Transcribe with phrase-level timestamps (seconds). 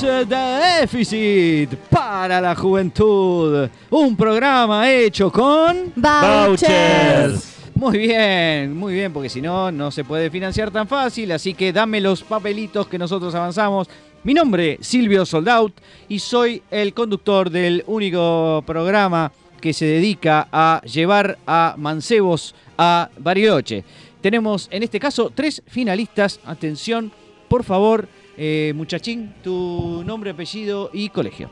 [0.00, 3.68] The Déficit para la Juventud.
[3.90, 5.92] Un programa hecho con...
[5.94, 7.56] Vouchers.
[7.74, 11.70] Muy bien, muy bien, porque si no, no se puede financiar tan fácil, así que
[11.70, 13.88] dame los papelitos que nosotros avanzamos.
[14.24, 15.74] Mi nombre es Silvio Soldaut
[16.08, 19.30] y soy el conductor del único programa
[19.60, 23.84] que se dedica a llevar a mancebos a Bariloche.
[24.22, 26.40] Tenemos en este caso tres finalistas.
[26.46, 27.12] Atención,
[27.48, 28.08] por favor,
[28.42, 31.50] eh, muchachín, tu nombre, apellido y colegio.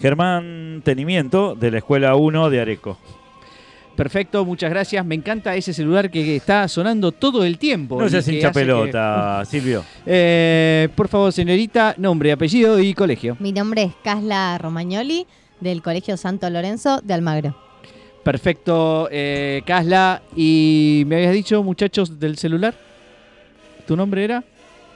[0.00, 2.96] Germán Tenimiento, de la Escuela 1 de Areco.
[3.96, 5.04] Perfecto, muchas gracias.
[5.04, 8.00] Me encanta ese celular que está sonando todo el tiempo.
[8.00, 9.84] No seas hincha que- pelota, Silvio.
[10.06, 13.36] Eh, por favor, señorita, nombre, apellido y colegio.
[13.40, 15.26] Mi nombre es Casla Romagnoli,
[15.60, 17.56] del Colegio Santo Lorenzo de Almagro.
[18.24, 20.22] Perfecto, eh, Casla.
[20.36, 22.74] ¿Y me habías dicho, muchachos, del celular?
[23.86, 24.42] ¿Tu nombre era?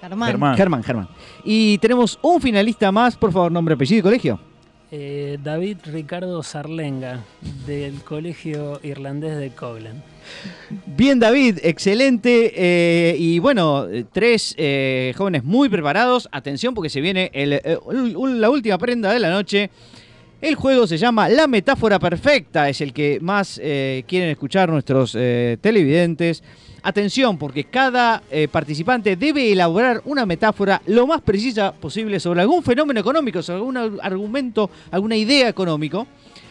[0.01, 0.29] Germán.
[0.31, 0.57] Germán.
[0.57, 1.09] Germán, Germán.
[1.45, 4.41] Y tenemos un finalista más, por favor, nombre, apellido y colegio.
[4.91, 7.21] Eh, David Ricardo Sarlenga,
[7.67, 10.03] del Colegio Irlandés de Coglan.
[10.87, 12.53] Bien, David, excelente.
[12.57, 16.27] eh, y bueno, tres eh, jóvenes muy preparados.
[16.33, 17.61] Atención porque se viene el,
[18.41, 19.71] la última prenda de la noche.
[20.41, 22.69] El juego se llama La Metáfora Perfecta.
[22.69, 26.43] Es el que más eh, quieren escuchar nuestros eh, televidentes.
[26.83, 32.63] Atención, porque cada eh, participante debe elaborar una metáfora lo más precisa posible sobre algún
[32.63, 36.07] fenómeno económico, sobre algún ar- argumento, alguna idea económico,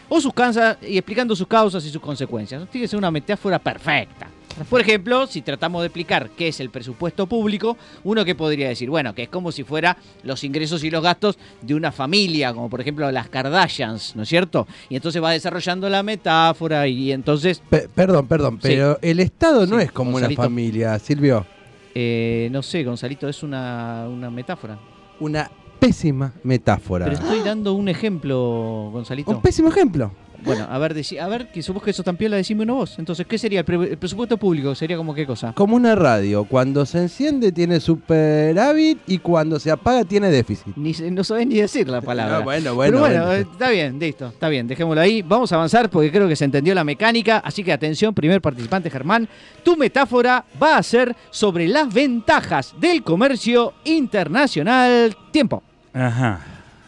[0.08, 2.68] o sus causas, y explicando sus causas y sus consecuencias.
[2.70, 4.28] Tiene que ser una metáfora perfecta.
[4.68, 8.90] Por ejemplo, si tratamos de explicar qué es el presupuesto público, uno que podría decir,
[8.90, 12.68] bueno, que es como si fuera los ingresos y los gastos de una familia, como
[12.70, 14.66] por ejemplo las Kardashians, ¿no es cierto?
[14.88, 18.68] Y entonces va desarrollando la metáfora y entonces, Pe- perdón, perdón, Sí.
[18.68, 20.42] pero el Estado no Sí, es como Gonzalito.
[20.42, 21.46] una familia, Silvio.
[21.94, 24.78] eh, no sé, Gonzalito, es una, una metáfora.
[25.20, 27.06] Una pésima metáfora.
[27.06, 29.30] Pero estoy dando un ejemplo, Gonzalito.
[29.30, 30.12] Un pésimo ejemplo.
[30.44, 32.98] Bueno, a ver, a ver, que vos que sos tan piola, decime uno vos.
[32.98, 34.74] Entonces, ¿qué sería el, pre- el presupuesto público?
[34.74, 35.52] ¿Sería como qué cosa?
[35.52, 36.44] Como una radio.
[36.44, 40.76] Cuando se enciende tiene superávit y cuando se apaga tiene déficit.
[40.76, 42.38] Ni, se- no sabés ni decir la palabra.
[42.40, 42.98] Bueno, Pero bueno.
[43.00, 43.32] bueno, bueno.
[43.32, 45.22] eh, está bien, listo, está bien, dejémoslo ahí.
[45.22, 47.38] Vamos a avanzar porque creo que se entendió la mecánica.
[47.38, 49.28] Así que atención, primer participante, Germán.
[49.64, 55.16] Tu metáfora va a ser sobre las ventajas del comercio internacional.
[55.32, 55.62] Tiempo.
[55.92, 56.40] Ajá.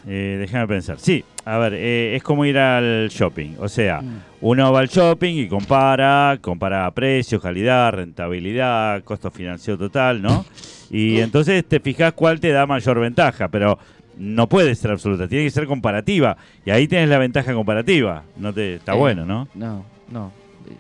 [0.07, 0.99] Eh, déjame pensar.
[0.99, 3.55] Sí, a ver, eh, es como ir al shopping.
[3.59, 4.21] O sea, Mm.
[4.43, 10.45] uno va al shopping y compara, compara precios, calidad, rentabilidad, costo financiero total, ¿no?
[10.93, 13.79] Y entonces te fijas cuál te da mayor ventaja, pero
[14.19, 16.37] no puede ser absoluta, tiene que ser comparativa.
[16.67, 18.25] Y ahí tienes la ventaja comparativa.
[18.37, 19.47] No te, está Eh, bueno, ¿no?
[19.55, 20.33] No, no.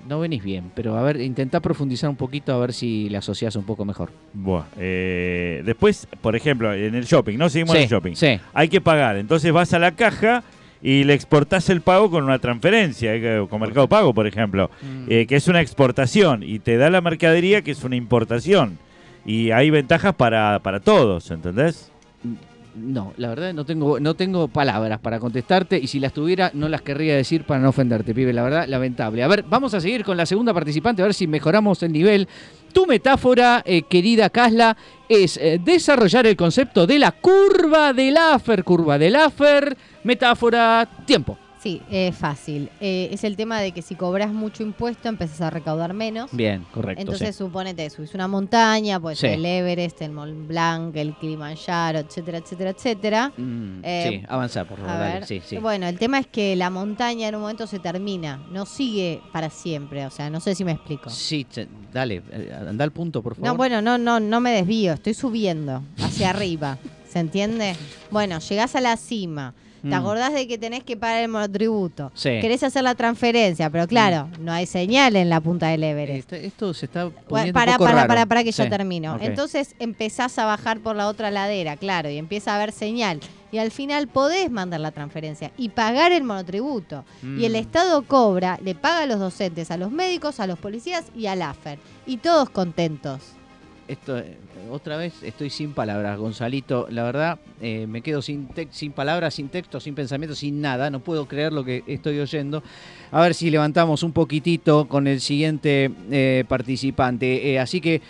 [0.09, 3.57] No venís bien, pero a ver, intentá profundizar un poquito a ver si le asociás
[3.57, 4.11] un poco mejor.
[4.33, 7.49] Buah, eh, después, por ejemplo, en el shopping, ¿no?
[7.49, 8.15] Seguimos en el shopping.
[8.15, 8.39] sí.
[8.53, 9.17] hay que pagar.
[9.17, 10.43] Entonces vas a la caja
[10.83, 15.05] y le exportás el pago con una transferencia, eh, con Mercado Pago, por ejemplo, Mm.
[15.11, 18.79] eh, que es una exportación y te da la mercadería que es una importación.
[19.27, 21.91] Y hay ventajas para, para todos, ¿entendés?
[22.81, 26.69] No, la verdad no tengo, no tengo palabras para contestarte y si las tuviera no
[26.69, 28.33] las querría decir para no ofenderte, pibe.
[28.33, 29.23] La verdad, lamentable.
[29.23, 32.29] A ver, vamos a seguir con la segunda participante a ver si mejoramos el nivel.
[32.73, 34.77] Tu metáfora, eh, querida Casla,
[35.09, 38.65] es eh, desarrollar el concepto de la curva del Laffer.
[38.65, 41.37] Curva del Laffer, metáfora, tiempo.
[41.63, 42.71] Sí, es fácil.
[42.81, 46.31] Eh, es el tema de que si cobras mucho impuesto empezás a recaudar menos.
[46.33, 47.03] Bien, correcto.
[47.03, 47.45] Entonces, sí.
[47.45, 49.27] suponete, subís una montaña, pues Sí.
[49.27, 53.33] el Everest, el Mont Blanc, el Kilimanjaro, etcétera, etcétera, etcétera.
[53.37, 54.93] Mm, eh, sí, avanzar, por favor.
[54.95, 55.59] Dale, sí, sí.
[55.59, 59.51] bueno, el tema es que la montaña en un momento se termina, no sigue para
[59.51, 61.11] siempre, o sea, no sé si me explico.
[61.11, 61.47] Sí,
[61.93, 63.47] dale, eh, anda al punto, por favor.
[63.47, 67.77] No, bueno, no, no, no me desvío, estoy subiendo hacia arriba, ¿se entiende?
[68.11, 69.53] Bueno, llegás a la cima,
[69.83, 69.95] te Mm.
[69.95, 72.39] acordás de que tenés que pagar el monotributo, Sí.
[72.41, 76.19] querés hacer la transferencia, pero claro, no hay señal en la punta del Everest.
[76.33, 78.09] Este- esto se está Bueno, poniendo para, un poco para, raro.
[78.09, 79.19] para, para que Sí, ya termino.
[79.21, 83.21] Entonces empezás a bajar por la otra ladera, claro, y empieza a haber señal.
[83.53, 87.05] Y al final podés mandar la transferencia y pagar el monotributo.
[87.23, 87.57] Y el Mm.
[87.57, 91.43] Estado cobra, le paga a los docentes, a los médicos, a los policías y al
[91.43, 91.79] AFER.
[92.07, 93.21] Y todos contentos.
[93.91, 94.37] Esto, eh,
[94.71, 96.87] otra vez estoy sin palabras, Gonzalito.
[96.91, 100.91] La verdad, eh, me quedo sin, sin palabras, sin texto, sin pensamiento, sin nada.
[100.91, 102.63] No puedo creer lo que estoy oyendo.
[103.11, 107.51] A ver si levantamos un poquitito con el siguiente eh, participante.
[107.51, 108.01] Eh, así que,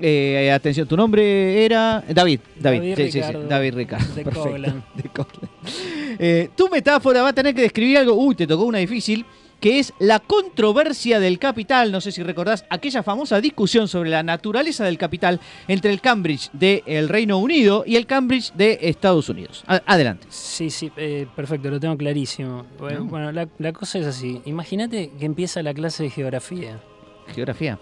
[0.00, 2.40] eh, atención, tu nombre era David.
[2.58, 4.14] David, David sí, sí, sí, Ricardo, David Ricardo.
[4.14, 4.52] de Perfecto.
[4.96, 5.48] De.
[6.18, 8.14] Eh, tu metáfora va a tener que describir algo.
[8.14, 9.24] Uy, te tocó una difícil.
[9.62, 11.92] Que es la controversia del capital.
[11.92, 15.38] No sé si recordás aquella famosa discusión sobre la naturaleza del capital
[15.68, 19.62] entre el Cambridge del Reino Unido y el Cambridge de Estados Unidos.
[19.66, 20.26] Adelante.
[20.30, 22.66] Sí, sí, eh, perfecto, lo tengo clarísimo.
[22.78, 23.04] Bueno, No.
[23.06, 24.42] bueno, la, la cosa es así.
[24.46, 26.80] Imagínate que empieza la clase de geografía.
[27.32, 27.78] Geografía.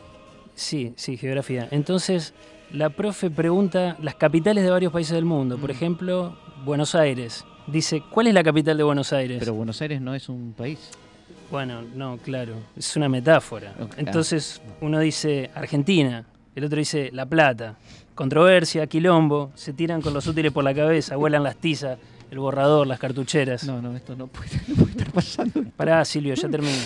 [0.54, 1.66] Sí, sí, geografía.
[1.70, 2.34] Entonces,
[2.72, 5.56] la profe pregunta las capitales de varios países del mundo.
[5.56, 7.46] Por ejemplo, Buenos Aires.
[7.66, 9.38] Dice, ¿cuál es la capital de Buenos Aires?
[9.38, 10.90] Pero Buenos Aires no es un país.
[11.50, 13.74] Bueno, no, claro, es una metáfora.
[13.96, 16.24] Entonces, uno dice Argentina,
[16.54, 17.76] el otro dice La Plata.
[18.14, 21.98] Controversia, quilombo, se tiran con los útiles por la cabeza, vuelan las tizas,
[22.30, 23.64] el borrador, las cartucheras.
[23.64, 25.64] No, no, esto no puede, no puede estar pasando.
[25.76, 26.78] Pará, Silvio, ya termino.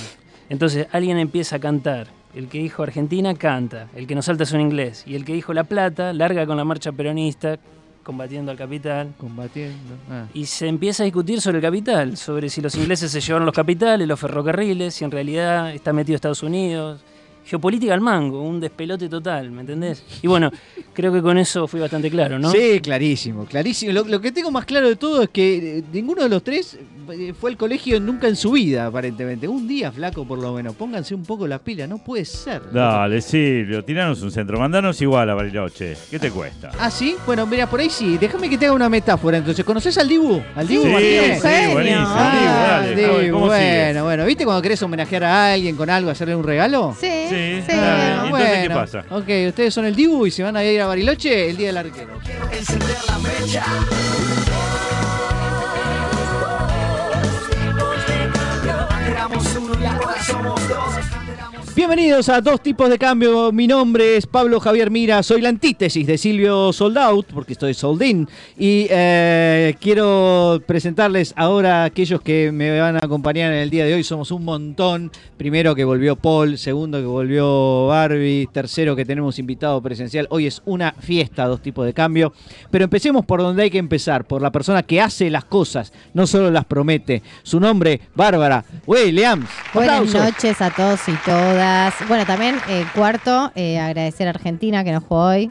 [0.48, 2.06] Entonces alguien empieza a cantar.
[2.34, 5.04] El que dijo Argentina canta, el que no salta es un inglés.
[5.06, 7.58] Y el que dijo La Plata larga con la marcha peronista,
[8.04, 9.12] combatiendo al capital.
[9.18, 9.94] Combatiendo.
[10.08, 10.26] Ah.
[10.32, 13.54] Y se empieza a discutir sobre el capital, sobre si los ingleses se llevaron los
[13.54, 17.02] capitales, los ferrocarriles, si en realidad está metido Estados Unidos.
[17.46, 20.02] Geopolítica al mango, un despelote total, ¿me entendés?
[20.22, 20.50] Y bueno,
[20.94, 22.50] creo que con eso fui bastante claro, ¿no?
[22.50, 23.92] Sí, clarísimo, clarísimo.
[23.92, 26.78] Lo, lo que tengo más claro de todo es que eh, ninguno de los tres
[27.12, 29.46] eh, fue al colegio nunca en su vida, aparentemente.
[29.46, 30.74] Un día, flaco, por lo menos.
[30.74, 32.62] Pónganse un poco la pila, no puede ser.
[32.72, 34.58] Dale, Silvio, tiranos un centro.
[34.58, 35.96] Mandanos igual a Bariloche.
[36.10, 36.70] ¿Qué te cuesta?
[36.78, 38.16] Ah, sí, bueno, mira, por ahí sí.
[38.16, 39.36] Déjame que te haga una metáfora.
[39.36, 40.40] Entonces, ¿conoces al Dibu?
[40.56, 41.42] ¿Al Dibu Sí, Martínez?
[41.42, 42.04] sí, buenísimo.
[42.06, 42.96] Ah, Dibu, dale.
[42.96, 44.02] Dibu, A ver, ¿Cómo bueno, sigues?
[44.02, 44.24] bueno.
[44.24, 46.96] ¿Viste cuando querés homenajear a alguien con algo, hacerle un regalo?
[46.98, 47.76] Sí, Sí, sí.
[47.76, 48.02] dale.
[48.02, 48.74] Ah, ¿Y entonces qué bueno.
[48.74, 49.04] pasa?
[49.10, 51.76] Ok, ustedes son el Dibu y se van a ir a Bariloche el día del
[51.78, 52.20] arquero.
[61.86, 63.52] Bienvenidos a Dos Tipos de Cambio.
[63.52, 65.22] Mi nombre es Pablo Javier Mira.
[65.22, 68.26] Soy la antítesis de Silvio Soldout, porque estoy soldín.
[68.58, 73.84] Y eh, quiero presentarles ahora a aquellos que me van a acompañar en el día
[73.84, 74.02] de hoy.
[74.02, 75.12] Somos un montón.
[75.36, 80.26] Primero que volvió Paul, segundo que volvió Barbie, tercero que tenemos invitado presencial.
[80.30, 82.32] Hoy es una fiesta, Dos Tipos de Cambio.
[82.70, 86.26] Pero empecemos por donde hay que empezar, por la persona que hace las cosas, no
[86.26, 87.22] solo las promete.
[87.42, 89.50] Su nombre, Bárbara Williams.
[89.74, 91.73] Buenas noches a todos y todas.
[92.08, 95.50] Bueno, también eh, cuarto, eh, agradecer a Argentina que nos jugó hoy.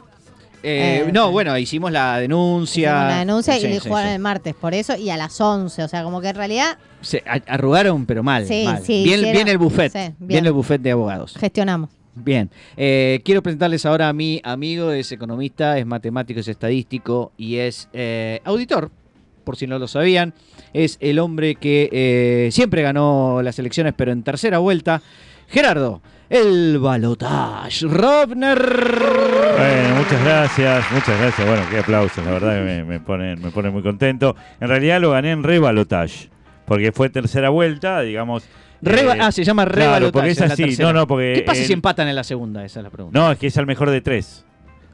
[0.62, 2.90] Eh, no, bueno, hicimos la denuncia.
[2.90, 4.14] Hicimos la denuncia Sí, y sí, jugaron sí.
[4.14, 5.82] el martes, por eso, y a las 11.
[5.82, 8.46] O sea, como que en realidad Se arrugaron, pero mal.
[8.46, 8.82] Sí, mal.
[8.82, 9.92] sí, bien, hicieron- bien el buffet.
[9.92, 10.16] bien.
[10.18, 10.46] bien.
[10.46, 11.34] el buffet de abogados.
[11.38, 11.90] gestionamos.
[12.14, 12.48] Bien.
[12.76, 17.88] Quiero presentarles ahora a mi amigo, es economista, es matemático, es estadístico y es
[18.44, 18.90] auditor,
[19.44, 20.32] por si no lo sabían.
[20.72, 25.02] Es el hombre que eh, siempre ganó las elecciones, pero en tercera vuelta.
[25.48, 26.00] Gerardo,
[26.30, 27.86] el balotage.
[27.86, 28.58] Robner.
[28.58, 31.46] Bueno, muchas gracias, muchas gracias.
[31.46, 34.34] Bueno, qué aplausos, la verdad que me, me ponen, me ponen muy contento.
[34.60, 36.30] En realidad lo gané en rebalotage,
[36.66, 38.44] porque fue tercera vuelta, digamos.
[38.82, 40.12] Reba- eh, ah, se llama claro, rebalotage.
[40.12, 40.82] porque es así.
[40.82, 41.32] No, no, porque.
[41.36, 42.64] ¿Qué pasa el- si empatan en la segunda?
[42.64, 43.18] Esa es la pregunta.
[43.18, 44.44] No, es que es al mejor de tres.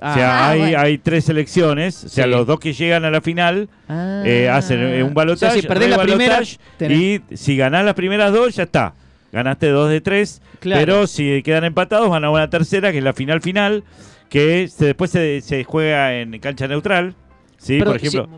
[0.03, 0.79] Ah, o sea, Ah, hay, bueno.
[0.81, 2.31] hay tres selecciones, o sea, Sí.
[2.31, 4.23] los dos que llegan a la final Ah.
[4.25, 5.53] eh, hacen eh, un O balotaje.
[5.53, 6.41] sea, si perdés la primera,
[6.79, 8.95] tenés- Y si ganás las primeras dos, ya está.
[9.33, 10.43] Ganaste dos de tres.
[10.61, 10.81] Claro.
[10.81, 13.85] Pero si quedan empatados, van a una tercera, que es la final final,
[14.29, 17.15] que se- después se, se juega en cancha neutral.
[17.59, 17.79] ¿sí?
[17.83, 18.29] Por ejemplo,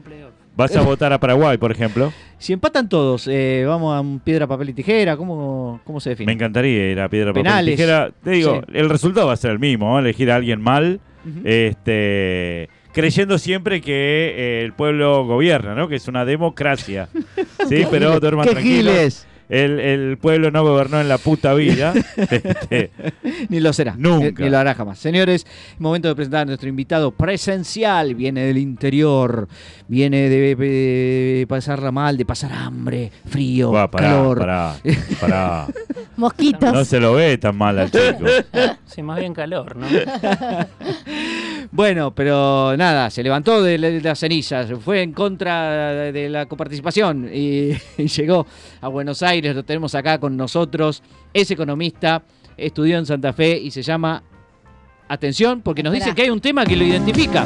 [0.57, 2.13] vas a votar a Paraguay, por ejemplo.
[2.39, 5.17] Si empatan todos, eh, vamos a un piedra, papel y tijera.
[5.17, 6.27] ¿Cómo, cómo se define?
[6.27, 7.77] Me encantaría ir a piedra, papel, Penales.
[7.77, 8.11] tijera.
[8.23, 8.73] Te digo, Sí.
[8.75, 11.01] el resultado va a ser el mismo, elegir a alguien mal,
[11.45, 15.89] este, creyendo siempre que eh, el pueblo gobierna, ¿no?
[15.89, 17.09] Que es una democracia.
[17.69, 18.93] sí, pero duerman ¡Qué tranquilos.
[18.95, 19.27] giles!
[19.53, 21.93] El, el pueblo no gobernó en la puta vida.
[22.17, 22.91] Este,
[23.51, 23.95] Ni lo será.
[23.99, 24.43] Nunca.
[24.43, 24.99] Ni lo hará jamás.
[24.99, 25.47] Señores,
[25.79, 28.15] momento de presentar a nuestro invitado presencial.
[28.15, 29.49] Viene del interior.
[29.89, 34.39] Viene de, de pasarla mal, de pasar hambre, frío, va, pará, calor.
[34.39, 34.75] pará,
[35.21, 35.67] pará.
[36.17, 36.73] Mosquitos.
[36.73, 38.25] No se lo ve tan mal al chico.
[38.87, 39.87] Sí, más bien calor, ¿no?
[41.71, 46.29] Bueno, pero nada, se levantó de, la- de las cenizas, fue en contra de, de
[46.29, 48.47] la coparticipación y, y llegó
[48.83, 52.23] a Buenos Aires, lo tenemos acá con nosotros, es economista,
[52.57, 54.23] estudió en Santa Fe y se llama,
[55.09, 57.45] atención, porque nos dice que hay un tema que lo identifica.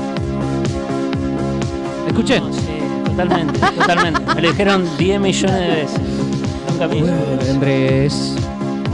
[2.07, 2.45] Escuchen.
[2.45, 4.35] No, sí, totalmente, totalmente.
[4.35, 6.01] Me lo dijeron 10 millones de veces.
[6.71, 7.51] Nunca me hizo.
[7.51, 8.37] Andrés,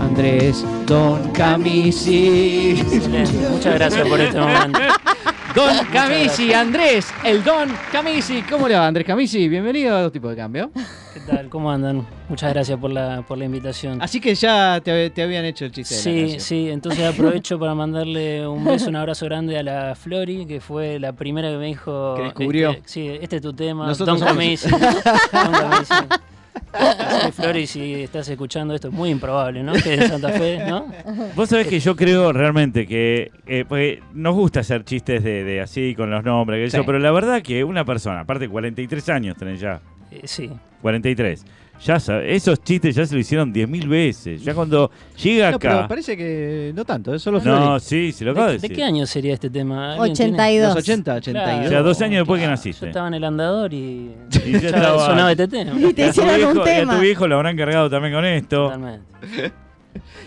[0.01, 2.71] Andrés, Don Camisi.
[2.81, 3.49] Excelente.
[3.51, 4.79] Muchas gracias por este momento.
[5.55, 8.43] Don Camisi, Andrés, el Don Camisi.
[8.43, 9.49] ¿Cómo le va, Andrés Camisi?
[9.49, 10.71] Bienvenido a Dos Tipos de Cambio.
[11.13, 11.49] ¿Qué tal?
[11.51, 12.07] ¿Cómo andan?
[12.29, 14.01] Muchas gracias por la, por la invitación.
[14.01, 15.95] Así que ya te, te habían hecho el chiste.
[15.95, 19.95] de la Sí, sí, entonces aprovecho para mandarle un beso, un abrazo grande a la
[19.95, 22.15] Flori, que fue la primera que me dijo...
[22.17, 22.71] Que descubrió.
[22.71, 24.71] este, sí, este es tu tema, Nosotros Don somos- Camisi.
[24.71, 25.95] Don Camisi.
[26.73, 29.73] Así que, Flori, si estás escuchando esto, es muy improbable, ¿no?
[29.75, 30.87] Que en Santa Fe, ¿no?
[31.35, 35.61] Vos sabés que yo creo realmente que eh, porque nos gusta hacer chistes de, de
[35.61, 36.77] así con los nombres, que Sí.
[36.77, 39.81] eso, pero la verdad que una persona, aparte 43 años tenés ya,
[40.11, 40.51] Eh, sí.
[40.83, 41.45] 43,
[41.85, 44.45] ya sabe, esos chistes ya se lo hicieron 10.000 veces.
[44.45, 44.91] Ya cuando
[45.23, 45.89] llega No, pero acá.
[45.89, 48.77] parece que no tanto, es solo No, sí, se lo acabo de ¿De, de decir.
[48.77, 49.95] qué año sería este tema?
[49.95, 50.33] ¿Alguien tiene?
[50.35, 50.75] 82.
[50.77, 51.67] Los 80, 82.
[51.67, 52.81] O sea, dos años después que Claro, naciste.
[52.81, 54.13] Yo estaba en el andador y,
[54.47, 55.73] Y ya estaba- sonaba este tema.
[55.81, 56.95] Y te Y a tu hicieron un viejo- y a tema.
[56.95, 58.65] tu viejo lo habrán cargado también con esto.
[58.65, 59.53] Totalmente.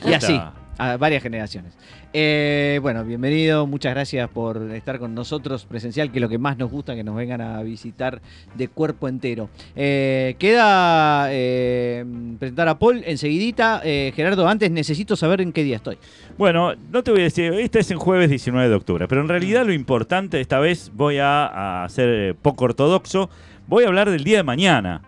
[0.06, 0.54] Y así, Está.
[0.78, 1.74] A varias generaciones.
[2.14, 6.58] Eh, bueno, bienvenido, muchas gracias por estar con nosotros presencial, que es lo que más
[6.58, 8.22] nos gusta, que nos vengan a visitar
[8.56, 9.50] de cuerpo entero.
[9.76, 12.06] Eh, queda eh,
[12.40, 13.82] presentar a Paul enseguidita.
[13.84, 15.98] Eh, Gerardo, antes necesito saber en qué día estoy.
[16.38, 19.28] Bueno, no te voy a decir, este es en jueves 19 de octubre, pero en
[19.28, 23.30] realidad lo importante esta vez voy a, a ser poco ortodoxo,
[23.68, 25.02] voy a hablar del día de mañana,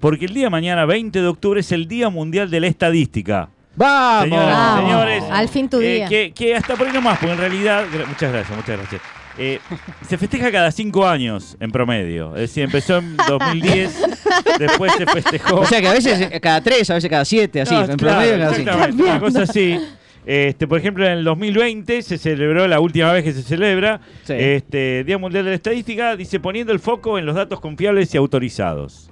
[0.00, 3.50] porque el día de mañana, 20 de octubre, es el Día Mundial de la Estadística.
[3.78, 4.24] ¡Vamos!
[4.24, 4.82] Señoras y Vamos.
[4.90, 6.08] señores, Al fin tu eh, día.
[6.08, 9.00] que, que hasta por ahí nomás, porque en realidad, gra- muchas gracias, muchas gracias.
[9.40, 9.60] Eh,
[10.08, 14.02] se festeja cada cinco años en promedio, es decir, empezó en 2010,
[14.58, 15.60] después se festejó...
[15.60, 17.96] O sea que a veces eh, cada tres, a veces cada siete, así, No, en
[17.96, 18.70] claro, promedio cada cinco.
[18.70, 19.78] exactamente, una cosa así.
[20.26, 24.34] Este, por ejemplo, en el 2020 se celebró la última vez que se celebra Sí.
[24.36, 28.18] este Día Mundial de la Estadística, dice poniendo el foco en los datos confiables y
[28.18, 29.10] autorizados.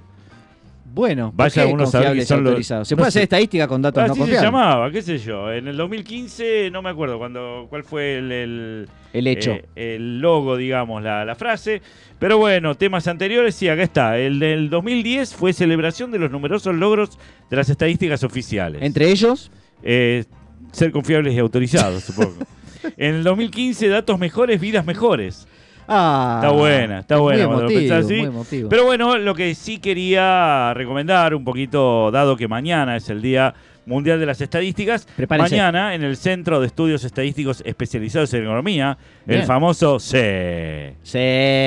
[0.97, 2.87] Bueno, Vaya ¿por qué uno a saber son los- autorizados?
[2.87, 3.19] Se no puede sé.
[3.19, 4.43] hacer estadística con datos no Así se confiables.
[4.51, 5.51] llamaba, qué sé yo.
[5.53, 9.51] En el 2015 no me acuerdo cuando cuál fue el, el, El hecho.
[9.51, 11.81] eh, el logo, digamos, la, la frase.
[12.19, 14.17] Pero bueno, temas anteriores, sí, acá está.
[14.17, 17.17] El del 2010 fue celebración de los numerosos logros
[17.49, 18.81] de las estadísticas oficiales.
[18.81, 19.51] Entre ellos,
[19.83, 20.25] Eh,
[20.71, 22.33] ser confiables y autorizados, supongo.
[22.97, 25.47] En el 2015, datos mejores, vidas mejores.
[25.87, 28.13] Ah, Está buena, está buena cuando emotivo, así.
[28.15, 28.69] muy emotivo.
[28.69, 33.53] Pero bueno, lo que sí quería recomendar un poquito, dado que mañana es el Día
[33.87, 35.55] Mundial de las Estadísticas, Prepárese.
[35.55, 39.39] mañana en el Centro de Estudios Estadísticos Especializados en Economía, Bien.
[39.41, 40.93] el famoso C.
[41.03, 41.17] Sí.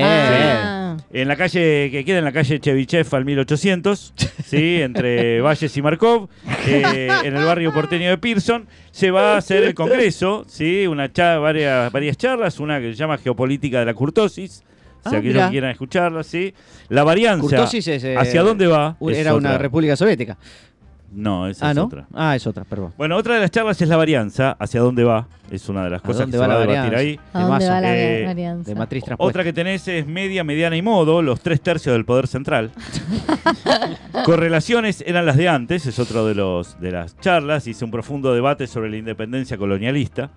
[0.05, 0.97] Ah.
[1.13, 4.13] En la calle, que queda en la calle Chevichev al 1800,
[4.45, 4.83] ¿sí?
[4.83, 6.29] entre Valles y Markov,
[6.67, 10.87] eh, en el barrio porteño de Pearson, se va a hacer el congreso, ¿sí?
[10.87, 14.63] Una cha- varias, varias charlas, una que se llama Geopolítica de la Curtosis,
[15.03, 15.47] Ah, si aquellos mirá.
[15.47, 16.53] que quieran escucharla, ¿sí?
[16.91, 18.99] La varianza, Curtosis es, eh, ¿hacia dónde va?
[19.09, 19.59] Era una otra.
[19.59, 20.37] república soviética.
[21.13, 21.85] No, esa Ah, es ¿no?
[21.87, 22.07] otra.
[22.15, 22.93] Ah, es otra, perdón.
[22.97, 25.27] Bueno, otra de las charlas es la varianza, ¿hacia dónde va?
[25.51, 26.97] Es una de las ¿A cosas que se va a debatir varianza?
[26.99, 27.21] ahí.
[27.33, 28.71] ¿A dónde va la Eh, varianza?
[28.71, 29.29] De matriz transpuesta.
[29.29, 32.71] Otra que tenés es media, mediana y modo, los tres tercios del poder central.
[34.25, 37.67] Correlaciones eran las de antes, es otro de los de las charlas.
[37.67, 40.31] Hice un profundo debate sobre la independencia colonialista.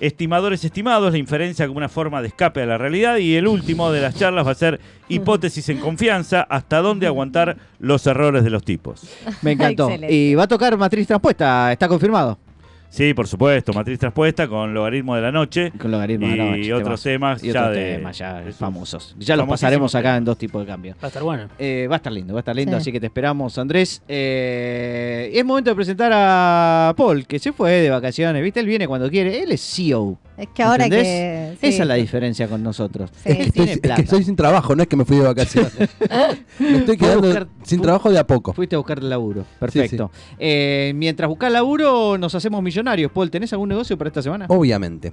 [0.00, 3.18] Estimadores estimados, la inferencia como una forma de escape a la realidad.
[3.18, 7.56] Y el último de las charlas va a ser hipótesis en confianza, hasta dónde aguantar
[7.78, 9.02] los errores de los tipos.
[9.42, 9.84] Me encantó.
[9.88, 10.14] Excelente.
[10.14, 12.38] Y va a tocar matriz transpuesta, está confirmado.
[12.90, 15.70] Sí, por supuesto, matriz transpuesta con logaritmo de la noche.
[15.78, 17.40] Con logaritmo y de la noche, otros temazo.
[17.40, 19.14] temas Y ya otros de temas ya famosos.
[19.16, 20.96] Ya los pasaremos acá en dos tipos de cambios.
[20.96, 21.48] Va a estar bueno.
[21.58, 22.80] Eh, va a estar lindo, va a estar lindo, Sí.
[22.82, 24.02] así que te esperamos, Andrés.
[24.08, 28.58] Eh, es momento de presentar a Paul, que se fue de vacaciones, ¿viste?
[28.60, 30.18] Él viene cuando quiere, él es CEO.
[30.36, 31.06] Es que ahora ¿Entendés?
[31.06, 31.56] que.
[31.60, 31.66] sí.
[31.74, 33.10] Esa es la diferencia con nosotros.
[33.24, 33.30] Sí.
[33.32, 35.72] Estoy- es que estoy sin trabajo, no es que me fui de vacaciones.
[36.58, 38.52] me estoy quedando buscar- sin trabajo de a poco.
[38.54, 39.44] Fuiste a buscar laburo.
[39.60, 40.10] Perfecto.
[40.38, 43.12] Eh, mientras buscas laburo, nos hacemos millonarios.
[43.12, 44.46] Paul, ¿tenés algún negocio para esta semana?
[44.48, 45.12] Obviamente.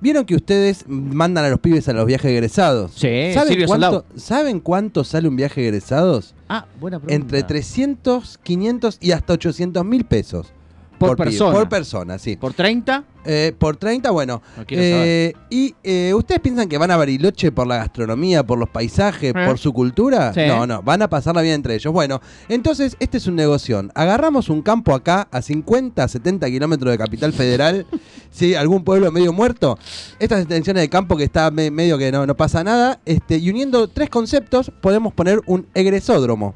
[0.00, 2.92] ¿Vieron que ustedes mandan a los pibes a los viajes egresados?
[2.94, 4.04] Sí, ¿Saben cuánto.
[4.16, 6.34] ¿Saben cuánto sale un viaje egresados?
[6.48, 7.14] Ah, buena pregunta.
[7.14, 10.52] Entre 300, 500 y hasta 800 mil pesos.
[10.98, 11.52] Por persona.
[11.58, 12.36] Por persona, sí.
[12.36, 13.04] ¿Por 30?
[13.26, 14.42] Eh, por 30, bueno.
[14.56, 18.68] No Eh, y eh, ustedes piensan que van a Bariloche por la gastronomía, por los
[18.68, 19.46] paisajes, Eh.
[19.46, 20.32] por su cultura?
[20.34, 20.42] Sí.
[20.46, 21.92] No, no, van a pasarla bien entre ellos.
[21.92, 23.82] Bueno, entonces este es un negocio.
[23.94, 27.86] Agarramos un campo acá a 50, 70 kilómetros de Capital Federal,
[28.30, 28.54] ¿sí?
[28.54, 29.78] algún pueblo medio muerto.
[30.18, 33.00] Estas extensiones de campo que está me- medio que no, no pasa nada.
[33.06, 36.54] Este, y uniendo tres conceptos podemos poner un egresódromo.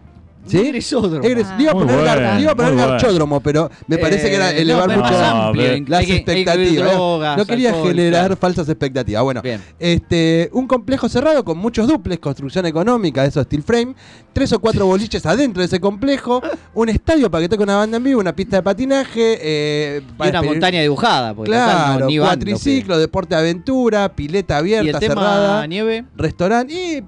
[0.48, 0.58] ¿Sí?
[0.58, 1.22] Egresódromo.
[1.26, 1.56] Egres- Ah.
[1.56, 2.92] le iba a Muy poner, gar- bueno, iba a poner muy bueno.
[2.98, 6.92] garchódromo, pero me parece que era Eh, elevar no, pero mucho más amplio, las expectativas.
[6.92, 8.36] drogas, no quería alcohol, generar claro.
[8.36, 9.22] falsas expectativas.
[9.22, 9.60] Bueno, Bien.
[9.78, 13.94] este, un complejo cerrado con muchos duples, construcción económica, eso steel frame,
[14.32, 16.40] tres o cuatro boliches adentro de ese complejo,
[16.74, 20.12] un estadio para que toque una banda en vivo, una pista de patinaje, eh, Y
[20.12, 21.34] para una montaña dibujada.
[21.34, 25.00] porque total, Claro, no, ni bando, cuatriciclo, deporte de aventura, pileta pero- ¿Y el abierta,
[25.00, 26.04] tema cerrada, nieve?
[26.16, 27.02] restaurante y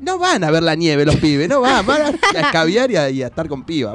[0.00, 2.06] no van a ver la nieve los pibes, no van, van a,
[2.38, 3.92] a escabiar y a, y a estar con piba.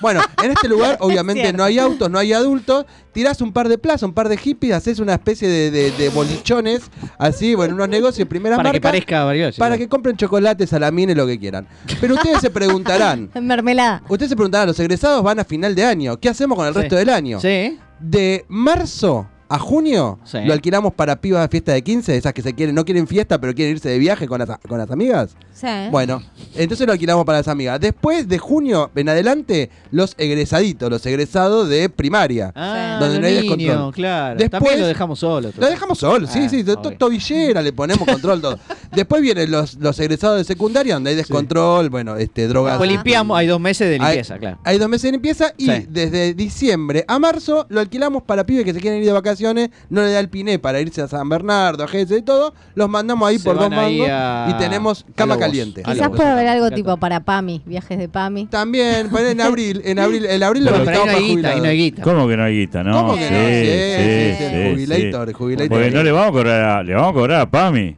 [0.00, 3.78] Bueno, en este lugar obviamente no hay autos, no hay adultos, tirás un par de
[3.78, 6.82] plazas, un par de hippies, haces una especie de, de- de bolichones,
[7.18, 9.56] así, bueno, unos negocios, primeras Para que marcas, parezca varios.
[9.56, 11.66] para que compren chocolates, salamines, lo que quieran.
[12.00, 14.02] Pero ustedes se preguntarán, Mermelada.
[14.08, 16.80] ustedes se preguntarán, los egresados van a final de año, ¿qué hacemos con el Sí.
[16.80, 17.40] resto del año?
[17.40, 17.78] Sí.
[17.98, 20.38] De marzo a junio Sí.
[20.44, 23.38] lo alquilamos para pibas de fiesta de 15, esas que se quieren, no quieren fiesta,
[23.40, 25.36] pero quieren irse de viaje con las, con las amigas.
[25.52, 25.66] Sí.
[25.90, 26.22] Bueno,
[26.54, 27.78] entonces lo alquilamos para las amigas.
[27.80, 32.52] Después de junio en adelante, los egresaditos, los egresados de primaria.
[32.54, 33.92] Ah, Donde no hay descontrol.
[33.92, 34.38] claro.
[34.38, 35.50] Después- También lo dejamos solo.
[35.58, 36.64] Lo dejamos solo, sí, Ah, sí,
[36.98, 38.58] tobillera, le ponemos control todo.
[38.92, 42.78] Después vienen los, los egresados de secundaria, donde hay descontrol, bueno, este, drogas.
[42.78, 44.58] Pues limpiamos, hay dos meses de Hay- limpieza, claro.
[44.64, 45.86] Hay dos meses de limpieza y Sí.
[45.88, 50.02] desde diciembre a marzo lo alquilamos para pibes que se quieren ir de vacaciones, no
[50.02, 53.28] le da el piné para irse a San Bernardo, a Gese y todo, los mandamos
[53.28, 55.46] ahí Se por dos van ahí mangos a- y tenemos a cama Lobos.
[55.46, 55.80] caliente.
[55.80, 56.16] A Quizás Lobos.
[56.16, 58.46] puede haber algo tipo para PAMI, viajes de PAMI.
[58.46, 61.48] También, pero en abril, en abril, el abril lo Pero ahí necesitamos no hay guita,
[61.50, 62.02] ahí no hay guita.
[62.02, 62.82] ¿Cómo que no hay guita?
[62.84, 63.40] No, ¿Cómo que sí, no?
[63.40, 65.34] Sí, sí, sí, sí, sí, jubilator, sí.
[65.34, 65.68] jubilator.
[65.68, 67.96] Porque no le vamos a cobrar a, le vamos a cobrar a PAMI.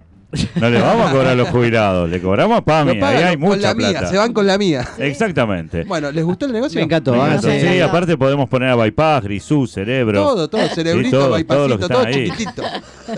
[0.55, 2.99] No le vamos a cobrar a los jubilados, le cobramos a PAMI.
[2.99, 4.07] Pagan Ahí hay con la mucha mía, plata.
[4.07, 4.89] se van con la mía.
[4.99, 5.85] Exactamente.
[5.85, 6.79] Bueno, ¿les gustó el negocio?
[6.81, 7.13] Me encantó.
[7.13, 7.51] Me ah, encantó.
[7.51, 7.61] sí.
[7.61, 7.81] Sí, Sí.
[7.81, 10.23] aparte podemos poner a bypass, grisú, cerebro.
[10.23, 12.63] Todo, todo, cerebrito, todo, bypassito, todo chiquitito.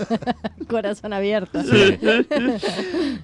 [0.67, 1.59] Corazón abierto.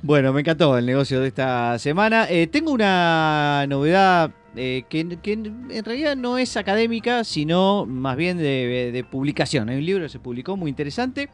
[0.03, 2.27] Bueno, me encantó el negocio de esta semana.
[2.29, 8.37] Eh, tengo una novedad eh, que, que en realidad no es académica, sino más bien
[8.37, 9.69] de, de publicación.
[9.69, 11.29] Hay un libro que se publicó muy interesante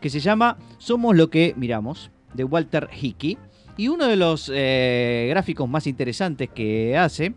[0.00, 3.38] que se llama Somos lo que miramos, de Walter Hickey.
[3.76, 7.34] Y uno de los eh, gráficos más interesantes que hace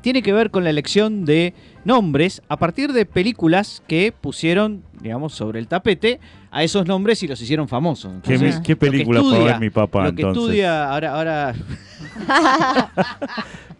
[0.00, 1.54] tiene que ver con la elección de
[1.84, 6.18] nombres a partir de películas que pusieron, digamos, sobre el tapete
[6.52, 8.12] a esos nombres y los hicieron famosos.
[8.22, 10.42] ¿Qué, Entonces, película fue a ver mi papá lo que entonces?
[10.42, 11.54] estudia ahora, ahora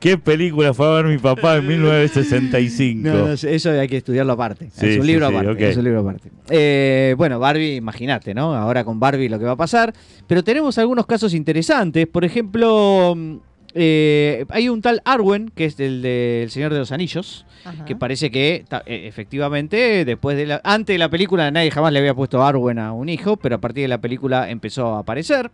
[0.00, 3.08] ¿Qué película fue a ver mi papá en 1965?
[3.08, 4.70] no, no, eso hay que estudiarlo aparte.
[4.72, 5.70] Sí, es un sí, aparte.
[5.70, 6.30] Es un libro aparte.
[6.48, 8.54] Eh, bueno, Barbie, imagínate, ¿no?
[8.54, 9.92] Ahora con Barbie lo que va a pasar.
[10.26, 12.06] Pero tenemos algunos casos interesantes.
[12.08, 13.36] Por ejemplo, mm,
[13.74, 17.84] eh, hay un tal Arwen, que es el del Señor de los Anillos, Ajá.
[17.84, 21.92] que parece que ta- eh, efectivamente después de la antes de la película nadie jamás
[21.92, 24.98] le había puesto Arwen a un hijo, pero a partir de la película empezó a
[25.00, 25.50] aparecer.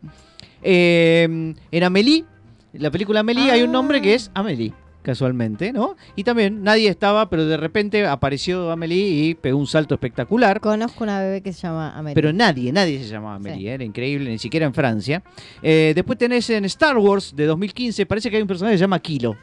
[0.63, 2.25] Eh, en Amelie,
[2.73, 4.73] la película Amelie hay un nombre que es Amelie,
[5.09, 5.97] casualmente, ¿no?
[6.17, 10.61] Y también nadie estaba, pero de repente apareció Amelie y pegó un salto espectacular.
[10.61, 12.15] Conozco una bebé que se llama Amelie.
[12.15, 13.69] Pero nadie, nadie se llamaba Amelie, Sí.
[13.69, 13.73] ¿eh?
[13.73, 15.23] era increíble, ni siquiera en Francia.
[15.63, 18.83] Eh, después tenés en Star Wars de 2015, parece que hay un personaje que se
[18.83, 19.35] llama Kilo.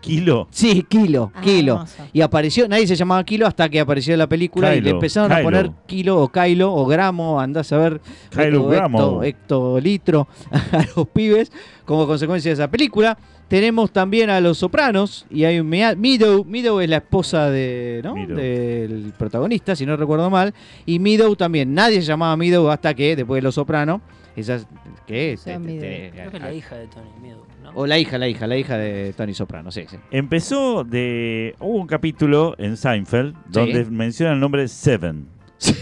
[0.00, 0.48] ¿Kilo?
[0.50, 1.72] Sí, Kilo, Ah, Kilo.
[1.74, 2.06] hermoso.
[2.14, 5.30] Y apareció, nadie se llamaba Kilo hasta que apareció la película y le Kylo, empezaron
[5.32, 8.98] a poner Kilo o Kylo o Gramo, andás a ver Kylo o Gramo.
[9.22, 10.26] hecto- hectolitro
[10.72, 11.52] a los pibes
[11.84, 13.18] como consecuencia de esa película.
[13.50, 18.00] Tenemos también a los sopranos y hay un Mea- Meadow, Meadow es la esposa de,
[18.02, 18.14] ¿no?
[18.14, 18.36] Meadow.
[18.36, 20.54] del protagonista, si no recuerdo mal,
[20.86, 24.00] y Meadow también, nadie se llamaba Meadow hasta que después de los sopranos,
[24.36, 24.66] esas
[25.06, 25.80] que sea, te- te- Meadow.
[25.80, 27.30] te- Creo que es la hija de Tony
[27.64, 27.70] ¿no?
[27.74, 29.96] o la hija, la hija, la hija de Tony Soprano, sí, sí.
[30.12, 31.54] Empezó de.
[31.58, 35.26] Hubo un capítulo en Seinfeld donde menciona el nombre Seven.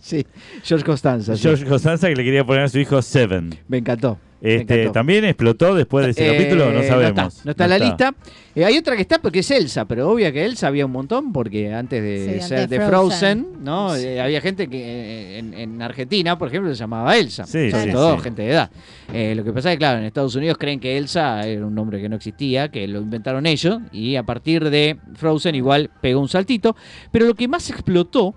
[0.00, 0.26] Sí,
[0.64, 1.36] George Costanza.
[1.36, 1.42] sí.
[1.42, 3.54] George Costanza que le quería poner a su hijo Seven.
[3.68, 4.18] Me encantó.
[4.44, 4.90] Este.
[4.90, 6.72] ¿También explotó después de ese Eh, capítulo?
[6.72, 7.14] No sabemos.
[7.16, 8.14] No está, no está en la lista.
[8.56, 11.32] Eh, hay otra que está porque es Elsa, pero obvio que Elsa había un montón
[11.32, 13.64] porque antes de Sí, ser de de Frozen, Frozen.
[13.64, 13.94] ¿no?
[13.94, 17.46] Eh, había gente que en, en Argentina, por ejemplo, se llamaba Elsa.
[17.46, 18.22] Sí, sobre sí, todo sí.
[18.24, 18.70] gente de edad.
[19.14, 21.74] Eh, lo que pasa es que, claro, en Estados Unidos creen que Elsa era un
[21.74, 26.20] nombre que no existía, que lo inventaron ellos, y a partir de Frozen igual pegó
[26.20, 26.74] un saltito.
[27.12, 28.34] Pero lo que más explotó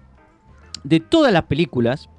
[0.84, 2.10] de todas las películas,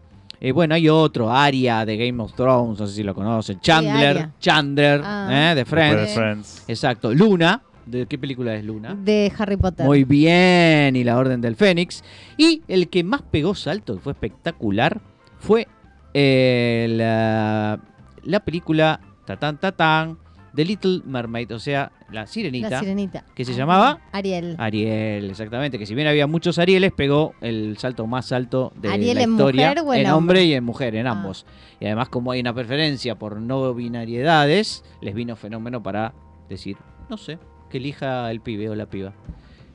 [0.40, 4.30] eh, bueno, hay otro, Aria de Game of Thrones, no sé si lo conocen, Chandler.
[4.38, 5.28] Chandler, Ah.
[5.30, 6.14] eh, de Después de Friends.
[6.14, 6.64] Friends.
[6.68, 8.94] Exacto, Luna, ¿de qué película es Luna?
[8.94, 9.86] De Harry Potter.
[9.86, 12.02] Muy bien, y la Orden del Fénix.
[12.36, 15.00] Y el que más pegó salto, que fue espectacular,
[15.38, 15.66] fue
[16.14, 17.78] eh, la,
[18.24, 20.18] la película Tatán Tatán,
[20.54, 23.24] The Little Mermaid, o sea, la sirenita, La sirenita.
[23.34, 24.54] que se llamaba Ariel.
[24.58, 29.16] Ariel, exactamente, que si bien había muchos Arieles, pegó el salto más alto de ¿Ariel
[29.16, 29.68] la en historia.
[29.70, 30.44] mujer o en hombre hombre?
[30.44, 31.10] y en mujer, en Ah.
[31.12, 31.46] ambos.
[31.80, 36.14] Y además, como hay una preferencia por no binariedades, les vino fenómeno para
[36.48, 36.76] decir,
[37.10, 37.38] no sé,
[37.70, 39.12] que elija el pibe o la piba.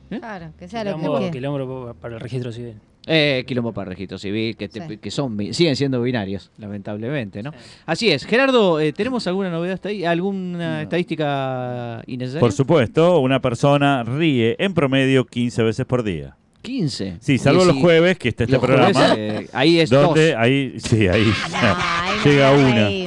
[0.09, 1.31] Claro, que sea lo que Quilombo, quiera.
[1.31, 2.79] quilombo para el registro civil.
[3.07, 4.97] Eh, quilombo para registro civil, que, te- Sí.
[4.97, 7.51] que son siguen siendo binarios, lamentablemente, ¿no?
[7.51, 7.57] Sí.
[7.87, 8.25] Así es.
[8.25, 10.05] Gerardo, eh, ¿tenemos alguna novedad hasta ahí?
[10.05, 10.81] ¿Alguna No.
[10.81, 12.39] estadística innecesaria?
[12.41, 16.35] Por supuesto, una persona ríe en promedio 15 veces por día.
[16.61, 17.17] 15.
[17.21, 19.15] Sí, salvo los jueves, que está este los jueves, programa.
[19.17, 20.39] eh, ahí es donde dos.
[20.39, 22.87] ahí, sí, ahí no llega una.
[22.87, 23.05] Sí.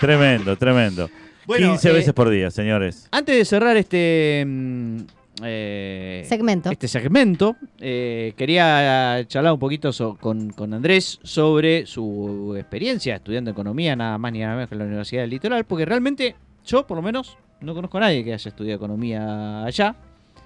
[0.00, 1.10] Tremendo, tremendo.
[1.46, 3.08] Bueno, 15 eh, veces por día, señores.
[3.10, 4.98] Antes de cerrar este mm,
[5.44, 6.70] eh, Segmento.
[6.70, 13.50] este segmento, eh, quería charlar un poquito so- con, con Andrés sobre su experiencia estudiando
[13.50, 16.34] economía, nada más ni nada menos que en la Universidad del Litoral, porque realmente
[16.66, 19.94] yo, por lo menos, no conozco a nadie que haya estudiado economía allá.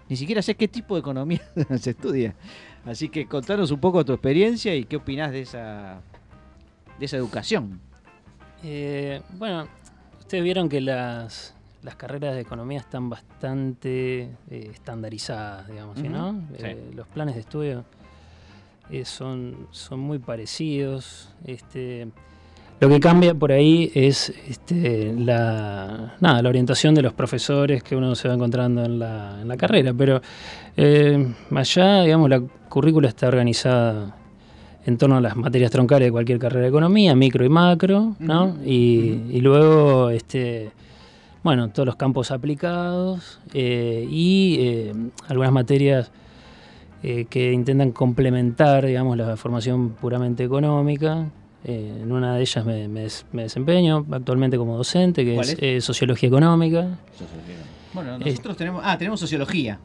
[0.09, 1.41] Ni siquiera sé qué tipo de economía
[1.79, 2.35] se estudia.
[2.85, 6.01] Así que contanos un poco tu experiencia y qué opinás de esa,
[6.99, 7.81] de esa educación.
[8.63, 9.67] Eh, bueno,
[10.19, 11.54] ustedes vieron que las,
[11.85, 16.33] las carreras de economía están bastante eh, estandarizadas, digamos, ¿sí, ¿no?
[16.57, 16.65] Sí.
[16.65, 17.85] Eh, los planes de estudio
[18.91, 21.29] eh, son, son muy parecidos.
[21.45, 22.09] Este,
[22.81, 27.95] lo que cambia por ahí es este, la, nada, la orientación de los profesores que
[27.95, 30.23] uno se va encontrando en la, en la carrera, pero
[31.55, 34.17] allá, digamos, la currícula está organizada
[34.87, 38.57] en torno a las materias troncales de cualquier carrera de economía, micro y macro, ¿no?
[38.65, 40.73] Y, y luego, este,
[41.45, 44.93] bueno, todos los campos aplicados eh, y eh,
[45.29, 46.11] algunas materias
[47.05, 51.27] eh, que intentan complementar, digamos, la formación puramente económica.
[51.67, 55.47] Eh, en una de ellas me, me des- me desempeño actualmente como docente, que ¿Cuál
[55.47, 55.59] es, es?
[55.63, 56.99] eh, sociología económica.
[57.93, 58.83] Bueno, nosotros tenemos.
[58.85, 59.79] Ah, tenemos sociología,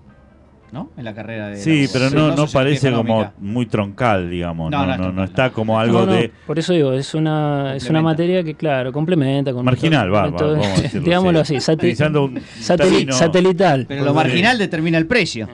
[0.72, 0.92] ¿no?
[0.98, 1.58] En la carrera de.
[1.58, 4.70] Sí, la- pero no, no parece como muy troncal, digamos.
[4.72, 6.32] No, No, no no, es no, troncal, está como algo No, no, de.
[6.46, 10.30] por eso digo, es una, es una materia que, claro, complementa con Marginal, va,
[10.94, 11.56] digámoslo así.
[11.60, 13.86] sati- Utilizando un satelital.
[13.88, 15.48] Pero lo marginal determina el precio.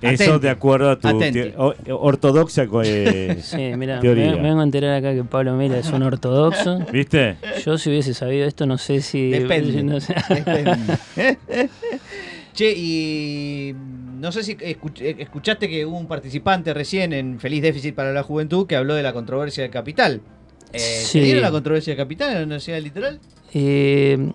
[0.00, 0.42] Eso Atenti.
[0.42, 1.40] de acuerdo a tu Atenti.
[1.42, 2.68] te- o- ortodoxa.
[2.68, 4.30] co- eh, Sí, mira, me, Teoría.
[4.36, 6.78] me vengo a enterar acá que Pablo Mira es un ortodoxo.
[6.92, 7.36] ¿Viste?
[7.64, 9.28] Yo si hubiese sabido esto no sé si...
[9.30, 9.82] Depende.
[9.82, 10.14] no sé.
[10.28, 10.98] Depende.
[12.58, 13.74] che, y
[14.20, 18.12] no sé si escuch- eh, escuchaste que hubo un participante recién en Feliz Déficit para
[18.12, 20.20] la Juventud que habló de la controversia de capital.
[20.72, 21.18] Eh, Sí.
[21.18, 23.20] ¿Se dieron la controversia de capital en la Universidad del Litoral?
[23.54, 24.30] Eh,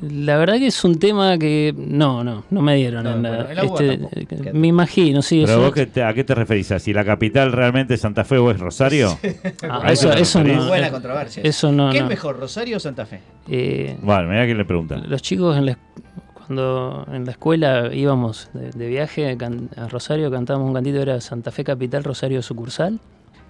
[0.00, 1.74] la verdad que es un tema que...
[1.76, 3.04] No, no, no me dieron.
[3.04, 4.48] No, en la- bueno, este, tampoco.
[4.48, 5.42] eh, me imagino, sí.
[5.46, 6.70] Pero vos, qué te- ¿a qué te referís?
[6.72, 9.18] ¿A si la capital realmente es Santa Fe o es Rosario?
[9.62, 10.66] Ah, ¿A eso, eso no.
[10.68, 11.42] Buena controversia.
[11.44, 11.90] Eso no.
[11.90, 12.04] ¿Qué no.
[12.04, 13.20] es mejor, Rosario o Santa Fe?
[13.48, 14.96] Eh, Bueno, mira quién le pregunta.
[14.98, 15.78] Los chicos en la,
[16.48, 19.36] cuando en la escuela íbamos de, de viaje
[19.76, 22.98] a Rosario, cantábamos un cantito, era Santa Fe Capital, Rosario Sucursal.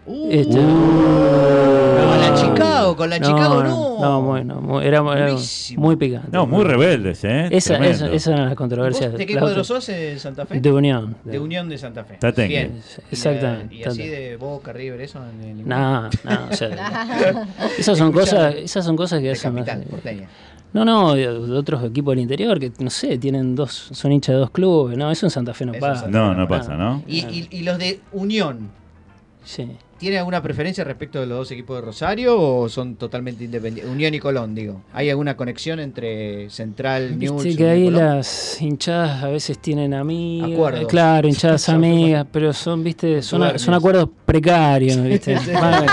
[0.04, 3.98] Uh, Este- con la Chicago, con la Chicago no.
[4.00, 6.28] No, bueno, muy- era, muy picante.
[6.32, 7.48] No, muy rebeldes, ¿eh?
[7.52, 9.10] Esa, esa, esa era la controversia.
[9.10, 10.60] ¿Vos ¿De qué La cuadro otra- sos en Santa Fe?
[10.60, 11.16] De Unión.
[11.24, 12.16] De Unión de Santa Fe.
[12.18, 12.48] Tatengue.
[12.48, 12.80] Bien.
[13.12, 13.74] Exactamente.
[13.76, 16.10] Y, así de Boca, River, eso en el No, no,
[16.50, 17.46] o sea,
[17.78, 19.54] esas son cosas, esas son cosas que hacen.
[19.54, 20.28] capital, porteña.
[20.72, 24.40] No, no, de, otros equipos del interior que no sé, tienen dos, son hinchas de
[24.40, 24.96] dos clubes.
[24.98, 26.06] No, eso en Santa Fe no Eso pasa.
[26.08, 27.02] No, no no pasa, ¿no?
[27.06, 28.70] Y, y- y los de Unión,
[29.44, 29.66] Sí.
[29.96, 33.90] ¿tienen alguna preferencia respecto de los dos equipos de Rosario o son totalmente independientes?
[33.90, 34.82] Unión y Colón, digo.
[34.92, 38.04] ¿Hay alguna conexión entre Central, Newell's, Viste que ahí Colón?
[38.04, 40.86] las hinchadas a veces tienen amigas, Acuerdos.
[40.88, 45.34] claro, hinchadas amigas, pero son, viste, son, son acuerdos precarios, viste.
[45.54, 45.84] Más-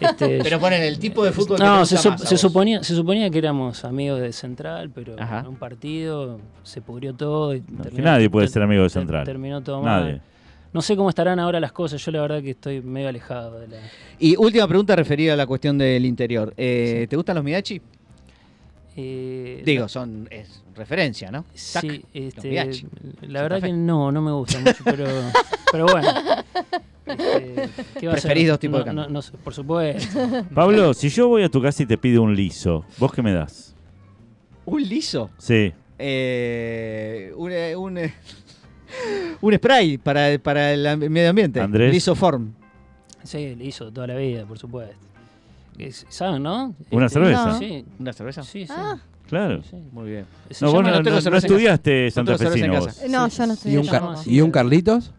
[0.00, 1.96] este, Pero ponen el tipo de fútbol no, se,
[2.36, 5.40] suponía, se suponía que éramos amigos de Central, pero Ajá.
[5.40, 9.24] en un partido se pudrió todo y que nadie puede ser amigo de ter- Central.
[9.24, 10.12] Terminó todo Nadie.
[10.12, 10.22] mal.
[10.72, 13.68] No sé cómo estarán ahora las cosas, yo la verdad que estoy medio alejado de
[13.68, 13.76] la...
[14.18, 16.52] Y última pregunta referida a la cuestión del interior.
[16.56, 17.80] Eh, ¿Te gustan los Midachi?
[18.98, 21.44] Eh, Digo, son es referencia, ¿no?
[21.72, 22.82] Tac, Sí, este,
[23.22, 25.06] la verdad que no, no me gusta mucho, pero,
[25.72, 26.08] pero bueno.
[27.06, 27.68] Este,
[28.00, 28.22] ¿qué va a ser?
[28.32, 30.18] Preferís dos tipos No, de no, no por supuesto.
[30.54, 33.32] Pablo, si yo voy a tu casa y te pido un liso, ¿vos qué me
[33.32, 33.74] das?
[34.64, 35.30] ¿Un liso?
[35.38, 35.72] Sí.
[35.98, 38.12] Eh, un, eh, un, eh,
[39.40, 41.60] un spray para, para el medio ambiente.
[41.60, 41.92] Andrés.
[41.92, 42.52] Lisoform.
[43.22, 44.96] Sí, le hizo toda la vida, por supuesto.
[45.78, 46.74] Es- ¿Saben, no?
[46.90, 47.58] ¿Una Este, cerveza?
[47.58, 48.42] Sí, ¿Una cerveza?
[48.42, 48.72] sí, sí.
[48.74, 48.98] Ah.
[49.28, 49.62] Claro.
[49.64, 49.76] sí.
[49.92, 50.26] Muy bien.
[50.50, 53.00] Se No, llama- no, no no- no estudiaste No tengo cerveza en santafesino casa.
[53.02, 53.10] vos.
[53.10, 54.14] No, Sí, yo no estoy ¿Y un, ca-.
[54.26, 55.12] ¿Y un Carlitos?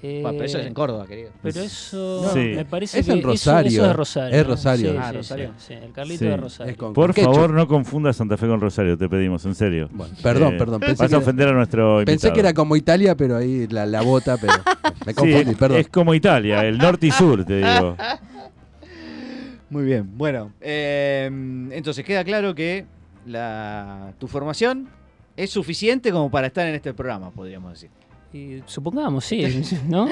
[0.00, 1.30] Eh, pero eso es en Córdoba, querido.
[1.42, 2.52] Pero eso Sí.
[2.54, 3.90] me parece Es que en Rosario, Eso, eh.
[3.90, 4.30] es Rosario.
[4.30, 4.50] Es ¿no?
[4.54, 4.90] Rosario.
[4.92, 5.52] Sí, Ah, sí, Rosario.
[5.58, 6.24] Sí, sí, el Carlito Sí.
[6.26, 6.92] de Es Rosario.
[6.92, 7.34] Por ketchup.
[7.34, 9.88] favor, no confundas Santa Fe con Rosario, te pedimos, en serio.
[9.90, 10.80] Bueno, perdón, Eh, perdón.
[10.80, 12.34] Pensé Vas que, a era, ofender a nuestro pensé invitado.
[12.34, 14.52] que era como Italia, pero ahí la, la bota, pero
[15.06, 15.78] me Sí, confundí, perdón.
[15.78, 17.96] es como Italia, el norte y sur, te digo.
[19.70, 20.16] Muy bien.
[20.16, 21.26] Bueno, eh,
[21.72, 22.86] entonces queda claro que
[23.26, 24.88] la, tu formación
[25.36, 27.90] es suficiente como para estar en este programa, podríamos decir.
[28.32, 29.42] Y supongamos, sí,
[29.88, 30.06] ¿no?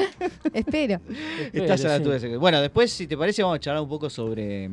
[0.53, 1.01] Espero.
[1.53, 1.97] Estás a la sí.
[1.97, 4.71] altura de ese- Bueno, después, si te parece, vamos a charlar un poco sobre,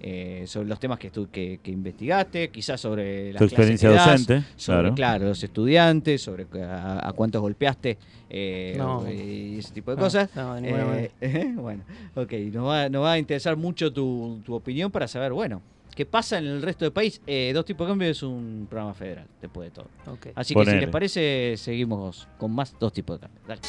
[0.00, 3.90] eh, sobre los temas que, estu- que, que investigaste, quizás sobre las Tu clases experiencia
[3.90, 5.26] das, docente, sobre, claro.
[5.28, 7.98] los estudiantes, sobre a, a cuántos golpeaste
[8.30, 9.04] eh, No.
[9.10, 10.30] y ese tipo de No, cosas.
[10.34, 10.84] no, de ninguna
[11.20, 11.82] Eh, bueno,
[12.14, 15.60] ok, nos va, nos va a interesar mucho tu, tu opinión para saber, bueno,
[15.98, 17.20] que pasa en el resto del país.
[17.26, 19.88] Eh, dos tipos de cambio es un programa federal, después de todo.
[20.36, 23.42] Así que si les parece, seguimos con más dos tipos de cambio.
[23.48, 23.60] Dale.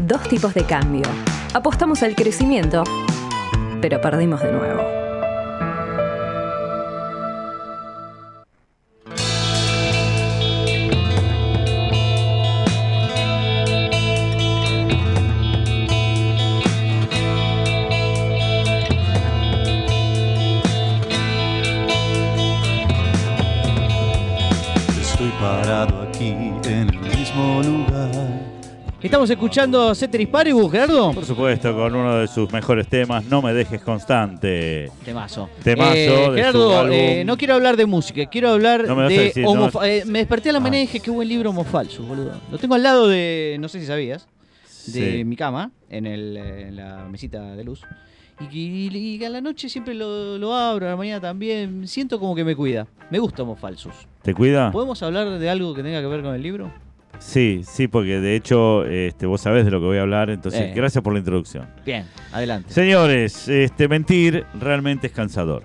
[0.00, 1.04] Dos tipos de cambio.
[1.54, 2.82] Apostamos al crecimiento,
[3.80, 5.09] pero perdimos de nuevo.
[25.40, 28.10] Parado aquí en el mismo lugar.
[29.02, 31.12] Estamos escuchando Ceteris Paribus, Gerardo.
[31.14, 34.90] Por supuesto, con uno de sus mejores temas, No me dejes constante.
[35.04, 35.48] Temazo.
[35.64, 36.92] Temazo Eh, de su Gerardo, álbum.
[36.94, 39.70] eh, no quiero hablar de música, quiero hablar No me de decir, homo no.
[39.70, 40.60] fa- eh, me desperté a la Ah.
[40.60, 42.32] mañana y dije, qué buen libro homofalso, boludo.
[42.50, 44.28] Lo tengo al lado de, no sé si sabías,
[44.86, 45.24] de Sí.
[45.24, 47.80] mi cama, en, el, en la mesita de luz.
[48.52, 51.88] Y, y- y a la noche siempre lo, lo abro, a la mañana también.
[51.88, 52.86] Siento como que me cuida.
[53.10, 53.94] Me gusta homofalsus.
[54.22, 54.70] ¿Te cuida?
[54.70, 56.70] ¿Podemos hablar de algo que tenga que ver con el libro?
[57.18, 60.60] Sí, sí, porque de hecho este, vos sabés de lo que voy a hablar, entonces
[60.62, 60.72] Eh.
[60.74, 61.66] gracias por la introducción.
[61.84, 62.72] Bien, adelante.
[62.72, 65.64] Señores, este, mentir realmente es cansador.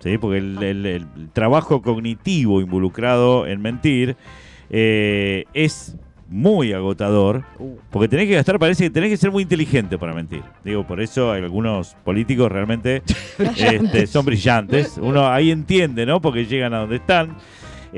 [0.00, 0.18] ¿sí?
[0.18, 4.16] Porque el, el- el trabajo cognitivo involucrado en mentir
[4.70, 5.96] eh, es
[6.28, 7.44] muy agotador.
[7.58, 10.42] Uh, Porque tenés que gastar, parece que tenés que ser muy inteligente para mentir.
[10.64, 13.02] Digo, por eso algunos políticos realmente
[13.56, 14.98] este, son brillantes.
[15.02, 16.20] Uno ahí entiende, ¿no?
[16.20, 17.36] Porque llegan a donde están.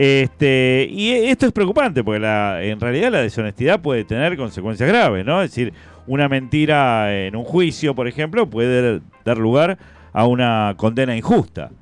[0.00, 5.26] Este, y esto es preocupante, porque la, en realidad la deshonestidad puede tener consecuencias graves,
[5.26, 5.42] ¿no?
[5.42, 5.72] Es decir,
[6.06, 9.76] una mentira en un juicio, por ejemplo, puede dar lugar
[10.12, 11.72] a una condena injusta.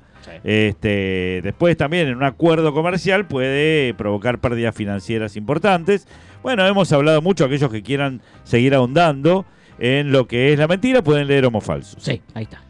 [0.43, 6.07] Este, después también en un acuerdo comercial puede provocar pérdidas financieras importantes.
[6.41, 9.45] Bueno, hemos hablado mucho, aquellos que quieran seguir ahondando
[9.77, 12.01] en lo que es la mentira, pueden leer Homo Falsus.
[12.01, 12.63] sí, ahí está.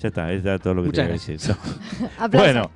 [0.00, 1.56] Ya está, es todo lo que Muchas tenía que decir.
[2.32, 2.70] Bueno,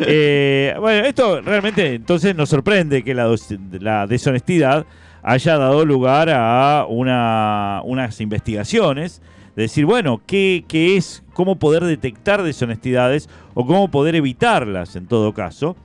[0.00, 3.34] eh, bueno, esto realmente entonces nos sorprende que la,
[3.80, 4.86] la deshonestidad
[5.22, 9.20] haya dado lugar a una, unas investigaciones
[9.56, 15.06] de decir, bueno, ¿qué, qué es, cómo poder detectar deshonestidades o cómo poder evitarlas en
[15.06, 15.76] todo caso.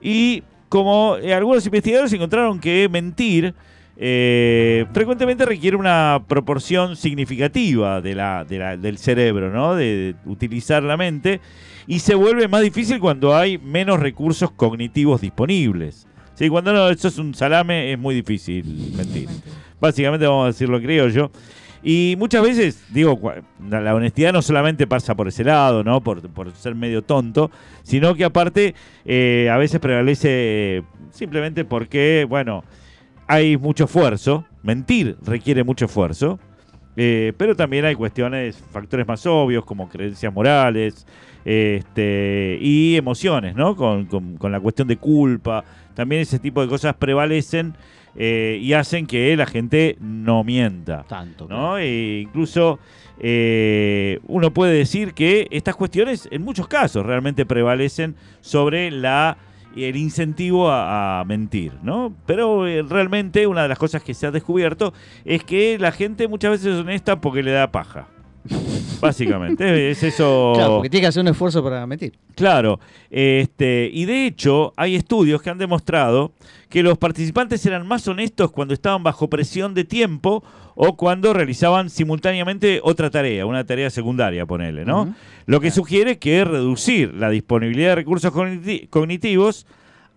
[0.00, 3.54] Y como eh, algunos investigadores encontraron que mentir
[4.00, 9.74] eh, frecuentemente requiere una proporción significativa de la, de la- del cerebro, ¿no?
[9.74, 11.40] De, utilizar la mente
[11.88, 16.06] y se vuelve más difícil cuando hay menos recursos cognitivos disponibles.
[16.34, 19.26] Sí, cuando no, eso es un salame, es muy difícil mentir.
[19.80, 21.30] Básicamente vamos a decirlo creo yo.
[21.82, 23.18] Y muchas veces, digo,
[23.70, 26.02] la, honestidad no solamente pasa por ese lado, ¿no?
[26.02, 27.50] Por, por ser medio tonto,
[27.84, 28.74] sino que aparte
[29.06, 32.64] eh, a veces prevalece eh, simplemente porque, bueno,
[33.26, 34.44] hay mucho esfuerzo.
[34.62, 36.38] Mentir requiere mucho esfuerzo.
[36.96, 41.06] eh, pero también hay cuestiones, factores más obvios como creencias morales
[41.44, 43.76] este, y emociones, ¿no?
[43.76, 45.64] Con, con- con la cuestión de culpa.
[45.94, 47.74] También ese tipo de cosas prevalecen
[48.16, 51.04] eh, y hacen que la gente no mienta.
[51.08, 51.46] Tanto.
[51.48, 51.78] ¿no?
[51.78, 52.78] E incluso
[53.20, 59.36] eh, uno puede decir que estas cuestiones en muchos casos realmente prevalecen sobre la
[59.76, 62.12] el incentivo a, a mentir, ¿no?
[62.26, 64.92] Pero eh, realmente una de las cosas que se ha descubierto
[65.24, 68.08] es que la gente muchas veces es honesta porque le da paja.
[69.00, 70.52] Básicamente, es eso.
[70.54, 72.14] Claro, porque tiene que hacer un esfuerzo para mentir.
[72.34, 76.32] Claro, este, y de hecho hay estudios que han demostrado
[76.68, 80.42] que los participantes eran más honestos cuando estaban bajo presión de tiempo
[80.74, 85.14] o cuando realizaban simultáneamente otra tarea, una tarea secundaria, ponele, ¿no?
[85.46, 89.66] Lo que sugiere que reducir la disponibilidad de recursos cogniti- cognitivos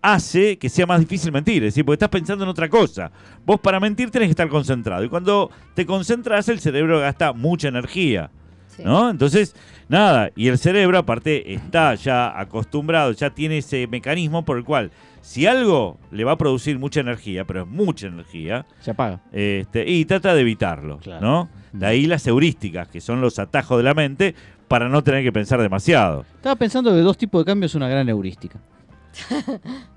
[0.02, 3.10] hace que sea más difícil mentir, es decir, porque estás pensando en otra cosa.
[3.46, 7.68] Vos para mentir tenés que estar concentrado y cuando te concentras el cerebro gasta mucha
[7.68, 8.30] energía.
[8.66, 8.82] Sí.
[8.84, 9.10] ¿no?
[9.10, 9.54] Entonces,
[9.88, 14.90] nada, y el cerebro aparte está ya acostumbrado, ya tiene ese mecanismo por el cual
[15.20, 19.20] si algo le va a producir mucha energía, pero es mucha energía, Se apaga.
[19.30, 21.20] este, y trata de evitarlo, Claro.
[21.20, 21.48] ¿no?
[21.72, 24.34] De ahí las heurísticas, que son los atajos de la mente
[24.68, 26.24] para no tener que pensar demasiado.
[26.36, 28.58] Estaba pensando que dos tipos de cambio es una gran heurística.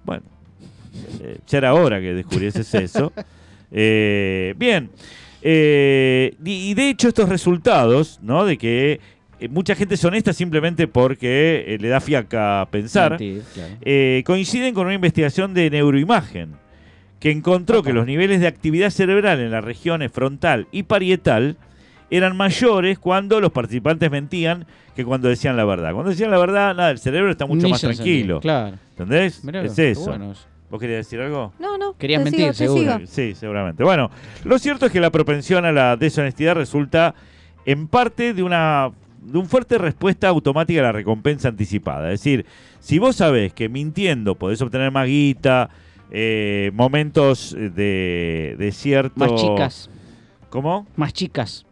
[0.04, 0.23] Bueno,
[1.21, 3.12] eh, ya era hora que descubrieses eso.
[3.71, 4.89] Eh, bien,
[5.41, 8.45] eh, y y de hecho estos resultados, ¿no?
[8.45, 8.99] De que
[9.39, 14.23] eh, mucha gente es honesta simplemente porque le da fiaca pensar, Mentir, claro.
[14.25, 16.54] coinciden con una investigación de neuroimagen
[17.19, 21.58] que encontró que los niveles de actividad cerebral en las regiones frontal y parietal
[22.09, 24.65] eran mayores cuando los participantes mentían
[24.95, 25.93] que cuando decían la verdad.
[25.93, 28.35] Cuando decían la verdad, nada, el cerebro está mucho Ni más tranquilo.
[28.37, 28.77] encendió, Claro.
[28.91, 29.43] ¿Entendés?
[29.43, 30.15] Mirá, es eso.
[30.69, 31.53] ¿Vos querías decir algo?
[31.59, 31.95] No, no.
[31.97, 32.95] Querías te mentir, sigo, te seguro.
[32.97, 33.07] sigo.
[33.11, 33.83] Sí, seguramente.
[33.83, 34.09] Bueno,
[34.43, 37.13] lo cierto es que la propensión a la deshonestidad resulta
[37.65, 38.91] en parte de una
[39.21, 42.11] de un fuerte respuesta automática a la recompensa anticipada.
[42.11, 42.45] Es decir,
[42.79, 45.69] si vos sabés que mintiendo podés obtener más guita,
[46.11, 49.13] eh, momentos de, de cierto...
[49.19, 49.89] Más chicas.
[50.51, 50.85] ¿Cómo?
[50.95, 51.65] Más chicas.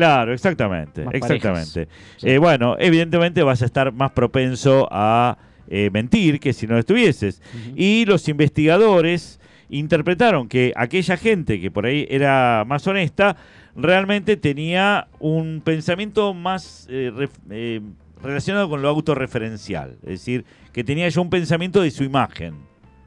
[0.00, 1.88] Claro, exactamente, Más exactamente.
[2.16, 2.28] Sí.
[2.28, 5.36] Eh, bueno, evidentemente vas a estar más propenso a
[5.68, 7.42] eh, mentir que si no estuvieses.
[7.76, 13.36] Y los investigadores interpretaron que aquella gente que por ahí era más honesta,
[13.76, 17.80] realmente tenía un pensamiento más eh, ref- eh,
[18.22, 19.98] relacionado con lo autorreferencial.
[20.02, 22.54] Es decir, que tenía ya un pensamiento de su imagen.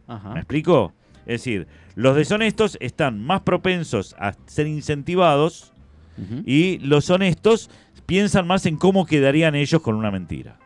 [0.08, 0.34] ¿Me Ajá.
[0.38, 0.94] explico?
[1.26, 5.73] Es decir, los deshonestos están más propensos a ser incentivados
[6.45, 7.69] Y los honestos
[8.06, 10.58] piensan más en cómo quedarían ellos con una mentira.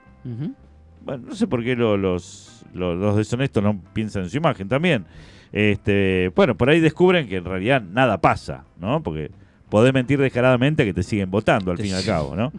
[1.06, 4.68] Bueno, no sé por qué lo- los, lo- los deshonestos no piensan en su imagen
[4.68, 5.06] también.
[5.54, 9.02] Este, bueno, por ahí descubren que en realidad nada pasa, ¿no?
[9.02, 9.32] Porque
[9.70, 12.52] podés mentir descaradamente que te siguen votando al fin y al cabo, ¿no?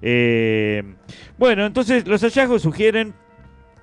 [0.00, 0.82] Eh,
[1.38, 3.14] bueno, entonces los hallazgos sugieren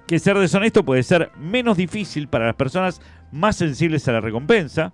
[0.06, 4.92] que ser deshonesto puede ser menos difícil para las personas más sensibles a la recompensa.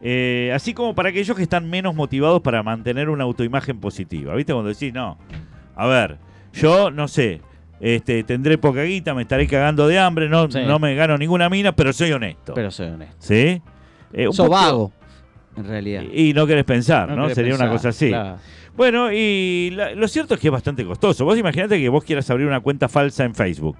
[0.00, 4.34] Eh, así como para aquellos que están menos motivados para mantener una autoimagen positiva.
[4.34, 4.52] ¿Viste?
[4.52, 5.18] Cuando decís, no,
[5.76, 6.18] a ver,
[6.52, 7.40] yo no sé,
[7.80, 10.60] este, tendré poca guita, me estaré cagando de hambre, no, Sí.
[10.66, 12.54] no me gano ninguna mina, pero soy honesto.
[12.54, 13.16] Pero soy honesto.
[13.18, 13.60] ¿Sí?
[14.12, 14.92] Eh, un Sos poco- vago,
[15.56, 16.02] en realidad.
[16.12, 17.22] Y, y no querés pensar, ¿no?
[17.22, 18.08] querés Sería una cosa así.
[18.08, 18.36] claro.
[18.76, 21.24] Bueno, y la- lo cierto es que es bastante costoso.
[21.24, 23.76] Vos imaginate que vos quieras abrir una cuenta falsa en Facebook.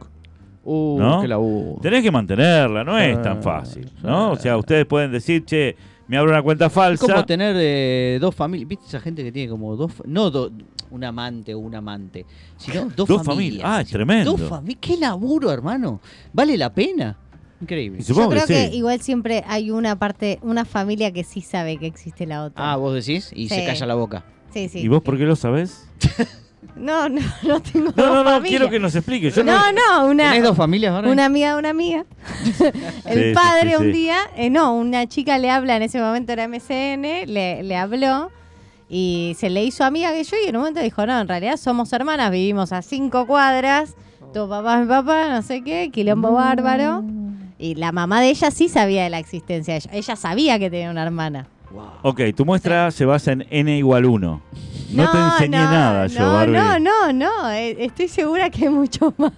[0.63, 1.27] Uh, ¿No?
[1.27, 1.81] laburo.
[1.81, 3.89] Tenés que mantenerla, no es Ah, tan fácil.
[4.03, 4.33] ¿no?
[4.33, 5.75] O sea, ustedes pueden decir, che,
[6.11, 7.07] me abro una cuenta Es falsa.
[7.07, 8.69] como tener eh, dos familias.
[8.69, 9.93] ¿Viste esa gente que tiene como dos.
[10.05, 10.51] No do-
[10.91, 13.63] un amante o un amante, sino dos, Dos familias.
[13.63, 13.65] familias.
[13.65, 14.33] Ah, es tremendo.
[14.37, 14.79] Dos familias.
[14.81, 16.01] Qué laburo, hermano.
[16.33, 17.17] ¿Vale la pena?
[17.61, 18.03] Increíble.
[18.03, 18.77] Yo creo que, sí.
[18.77, 22.73] igual siempre hay una parte, una familia que sí sabe que existe la otra.
[22.73, 24.25] Ah, vos decís y se calla la boca.
[24.53, 24.81] sí, sí.
[24.81, 25.87] ¿Y vos por qué lo sabés?
[26.77, 28.49] No, no, no tengo No, no, dos no, familias.
[28.49, 29.31] quiero que nos explique.
[29.31, 31.11] Yo No, no, una, ¿Tenés dos familias ahora?
[31.11, 32.05] una amiga de una amiga.
[33.07, 36.01] El Sí, padre sí, sí, un día, eh, no, una chica le habla, en ese
[36.01, 38.31] momento era MCN, le, le habló
[38.89, 41.57] y se le hizo amiga que yo y en un momento dijo, no, en realidad
[41.57, 43.95] somos hermanas, vivimos a cinco cuadras,
[44.35, 47.05] tu papá es mi papá, no sé qué, quilombo bárbaro.
[47.59, 49.91] Y la mamá de ella sí sabía de la existencia de ella.
[49.93, 51.47] Ella sabía que tenía una hermana.
[52.03, 54.43] Ok, tu muestra se basa en n igual 1.
[54.93, 56.53] No, te enseñé no, nada yo, no, Barbie.
[56.57, 59.31] No, no, no, eh, estoy segura que hay mucho más.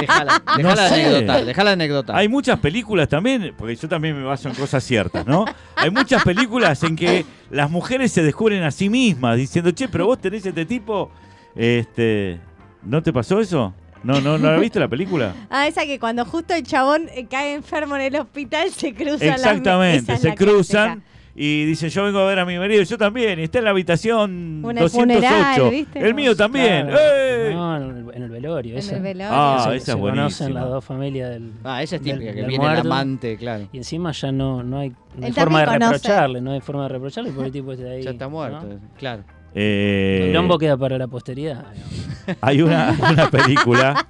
[0.00, 1.04] Déjala, No déjala sé.
[1.04, 2.16] anécdota, déjala anécdota.
[2.16, 5.44] Hay muchas películas también, porque yo también me baso en cosas ciertas, ¿no?
[5.74, 10.06] Hay muchas películas en que las mujeres se descubren a sí mismas diciendo, che, pero
[10.06, 11.10] vos tenés este tipo.
[11.56, 12.40] Este.
[12.82, 13.74] ¿No te pasó eso?
[14.02, 15.34] ¿No, no, ¿no la viste la película?
[15.50, 19.26] Ah, esa que cuando justo el chabón eh, cae enfermo en el hospital se cruzan
[19.28, 21.09] las- Exactamente, se la cruzan clásica.
[21.34, 23.70] Y dicen, yo vengo a ver a mi marido, yo también, y está en la
[23.70, 24.30] habitación
[24.68, 24.90] el 208.
[24.90, 25.98] funeral, ¿viste?
[26.00, 26.86] El mío también.
[26.88, 27.00] Claro.
[27.02, 27.50] ¡Eh!
[27.54, 28.72] No, en el, en el velorio.
[28.74, 28.96] En esa.
[28.96, 29.32] el velorio.
[29.32, 30.60] Ah, Se- esa se es conocen buenísima.
[30.60, 31.52] las dos familias del.
[31.64, 32.88] Ah, esa es del- típica, que del viene el muerto.
[32.88, 33.68] amante, claro.
[33.72, 35.92] Y encima ya no, no hay, no hay forma de conoce.
[35.92, 38.02] reprocharle, no hay forma de reprocharle porque el tipo está ahí.
[38.02, 38.80] Ya está muerto, ¿no?
[38.98, 39.22] claro.
[39.54, 41.64] Eh, El lombo queda para la posteridad.
[42.40, 44.06] Hay una, una película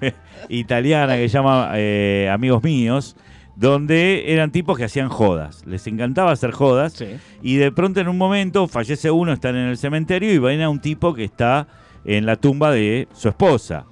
[0.48, 3.16] italiana que se llama eh, Amigos Míos,
[3.62, 5.64] donde eran tipos que hacían jodas.
[5.66, 6.94] Les encantaba hacer jodas.
[6.94, 7.06] Sí.
[7.42, 10.68] Y de pronto en un momento fallece uno, están en el cementerio y ven a
[10.68, 11.68] un tipo que está
[12.04, 13.84] en la tumba de su esposa.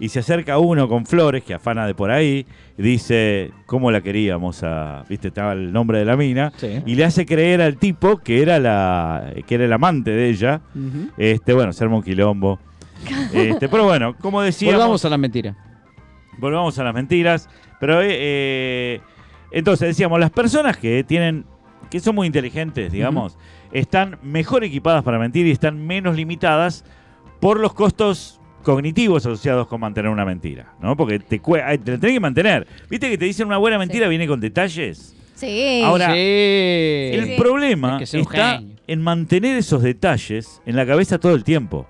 [0.00, 2.46] Y se acerca uno con flores que afana de por ahí
[2.78, 4.62] y dice, ¿cómo la queríamos?
[4.62, 5.28] A, ¿Viste?
[5.28, 6.50] Estaba el nombre de la mina.
[6.56, 6.80] Sí.
[6.86, 10.62] Y le hace creer al tipo que era, la, que era el amante de ella.
[11.18, 12.58] Este, bueno, se arma un quilombo.
[13.34, 15.54] Este, pero bueno, como decíamos, Volvamos a la mentira.
[16.38, 17.48] volvamos a las mentiras.
[17.78, 19.00] Pero eh, eh,
[19.50, 21.44] entonces decíamos, las personas que tienen,
[21.90, 23.38] que son muy inteligentes, digamos,
[23.72, 26.84] están mejor equipadas para mentir y están menos limitadas
[27.40, 30.96] por los costos cognitivos asociados con mantener una mentira, ¿no?
[30.96, 32.66] Porque te, te la tenés que mantener.
[32.90, 35.14] ¿Viste que te dicen una buena mentira viene con detalles?
[35.36, 35.82] Sí.
[35.84, 36.18] Ahora, sí.
[36.18, 37.34] El sí.
[37.38, 38.76] problema que está genio.
[38.86, 41.86] en mantener esos detalles en la cabeza todo el tiempo.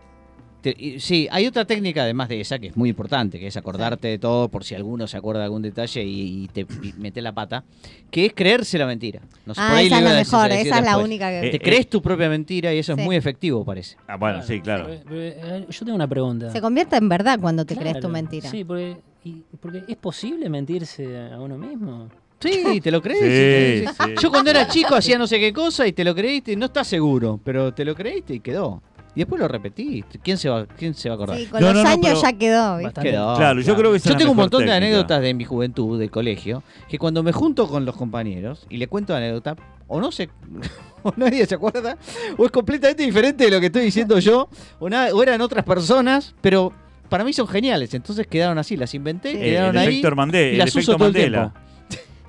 [0.67, 3.57] Te- y- sí, hay otra técnica además de esa que es muy importante, que es
[3.57, 6.93] acordarte de todo por si alguno se acuerda de algún detalle y, y te y
[6.99, 7.63] mete la pata,
[8.11, 9.21] que es creerse la mentira.
[9.45, 11.05] No sé, por Ah, ahí esa le es la mejor, decir esa es la después.
[11.05, 11.47] única que...
[11.47, 13.01] Eh, Te crees tu propia mentira y eso Sí.
[13.01, 13.97] es muy efectivo, parece.
[14.09, 14.87] Ah, bueno, sí, claro.
[14.89, 16.51] Pero- pero, eh, yo tengo una pregunta.
[16.51, 18.51] Se convierte en verdad cuando te crees tu Claro, mentira.
[18.51, 22.09] Sí, porque, y- porque es posible mentirse a uno mismo.
[22.41, 23.21] Sí, te lo crees.
[23.87, 24.05] Sí, sí, sí.
[24.17, 24.23] sí.
[24.23, 26.89] Yo cuando era chico hacía no sé qué cosa y te lo creíste, no estás
[26.89, 28.83] seguro, pero te lo creíste y quedó.
[29.17, 30.19] Y después lo repetiste.
[30.23, 31.39] ¿Quién se va, quién se va a acordar?
[31.39, 32.73] Sí, con No, los no, años ya quedó.
[32.77, 32.85] ¿viste?
[32.85, 33.11] Bastante.
[33.11, 36.11] Quedó, Claro, yo creo que Yo tengo un montón de anécdotas de mi juventud, del
[36.11, 39.57] colegio, que cuando me junto con los compañeros y le cuento anécdotas,
[39.89, 40.29] o no sé,
[41.03, 41.97] o nadie se acuerda,
[42.37, 44.49] o es completamente diferente de lo que estoy diciendo yo,
[44.79, 46.73] o, nada- o eran otras personas, pero
[47.09, 50.47] para mí son geniales, entonces quedaron así, las inventé, Eh, quedaron el ahí efecto Mandela,
[50.49, 51.53] y el las efecto uso todo el Mandela.
[51.53, 51.66] tiempo.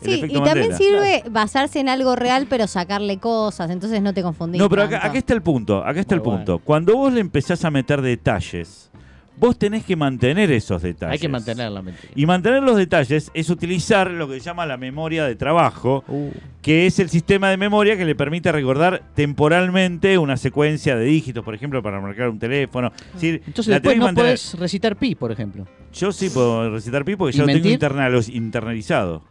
[0.02, 0.78] Sí, y también Mandela.
[0.78, 4.60] sirve basarse en algo real, pero sacarle cosas, entonces no te confundís.
[4.60, 6.60] No, pero acá, acá está el punto, acá está Muy el punto.
[6.60, 8.92] Cuando vos le empezás a meter detalles,
[9.40, 11.14] vos tenés que mantener esos detalles.
[11.14, 12.12] Hay que mantener la mentira.
[12.16, 16.30] Y mantener los detalles es utilizar lo que se llama la memoria de trabajo, Uh,
[16.62, 21.44] que es el sistema de memoria que le permite recordar temporalmente una secuencia de dígitos,
[21.44, 22.92] por ejemplo, para marcar un teléfono.
[23.14, 25.66] Decir, entonces después no mantener- podés recitar pi, por ejemplo.
[25.94, 29.24] Yo sí puedo recitar pi porque ¿Y ya lo tengo internalo- internalizado.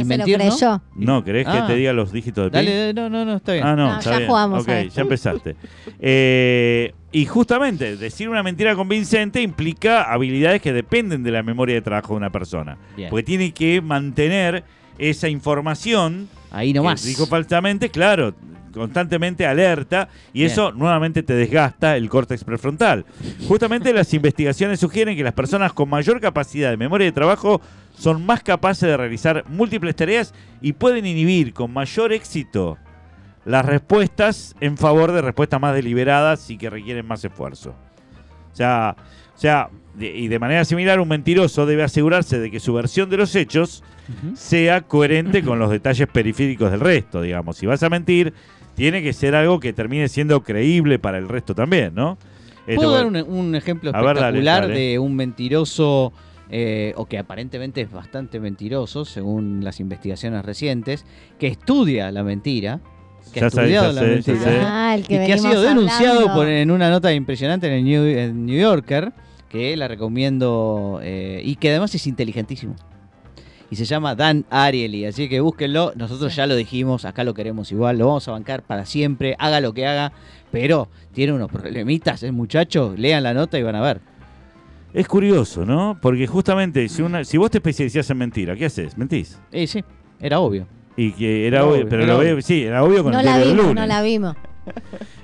[0.00, 0.50] Y se mentir, lo ¿no?
[0.50, 0.82] creyó.
[0.94, 1.52] No, ¿querés Ah.
[1.66, 2.56] que te diga los dígitos de pi?
[2.56, 3.66] Dale, dale, no, no, no, está bien.
[3.66, 4.28] Ah, no, No, está ya bien.
[4.28, 5.56] jugamos Ok, ya empezaste.
[6.00, 11.80] Eh, y justamente, decir una mentira convincente implica habilidades que dependen de la memoria de
[11.82, 12.76] trabajo de una persona.
[12.96, 13.10] Bien.
[13.10, 14.64] Porque tiene que mantener
[14.98, 17.04] esa información Ahí que nomás.
[17.04, 18.34] dijo falsamente, claro,
[18.72, 20.50] constantemente alerta y Bien.
[20.50, 23.06] eso nuevamente te desgasta el córtex prefrontal.
[23.48, 27.60] Justamente las investigaciones sugieren que las personas con mayor capacidad de memoria de trabajo
[27.96, 32.76] son más capaces de realizar múltiples tareas y pueden inhibir con mayor éxito
[33.44, 37.70] las respuestas en favor de respuestas más deliberadas y que requieren más esfuerzo.
[38.52, 38.96] O sea,
[39.34, 43.08] o sea de- y de manera similar, un mentiroso debe asegurarse de que su versión
[43.08, 43.82] de los hechos
[44.34, 47.56] sea coherente con los detalles periféricos del resto, digamos.
[47.56, 48.32] Si vas a mentir,
[48.74, 52.18] tiene que ser algo que termine siendo creíble para el resto también, ¿no?
[52.74, 54.74] ¿Puedo dar un, un ejemplo A ver, dale, espectacular dale.
[54.80, 56.12] de un mentiroso,
[56.50, 61.04] eh, o que aparentemente es bastante mentiroso, según las investigaciones recientes,
[61.38, 62.80] que estudia la mentira,
[63.32, 64.60] que ha Ya estudiado la sé, mentira.
[64.62, 67.84] Ah, el que y que ha sido denunciado por, en una nota impresionante en el
[67.84, 69.12] New, en New Yorker,
[69.48, 72.76] que la recomiendo, eh, y que además es inteligentísimo.
[73.68, 75.92] Y se llama Dan Ariely, así que búsquenlo.
[75.96, 79.60] Nosotros ya lo dijimos, acá lo queremos igual, lo vamos a bancar para siempre, haga
[79.60, 80.12] lo que haga,
[80.52, 84.00] pero tiene unos problemitas, el muchacho, lean la nota y van a ver.
[84.96, 85.98] Es curioso, ¿no?
[86.00, 88.96] Porque justamente si, una, si vos te especializás en mentira, ¿qué haces?
[88.96, 89.38] Mentís.
[89.52, 89.84] Eh, sí,
[90.18, 90.66] era obvio.
[90.96, 92.32] Y que era Era obvio, obvio, pero era lo obvio.
[92.36, 93.74] veo, sí, era obvio con No el la vimos, lunes.
[93.74, 94.36] no la vimos.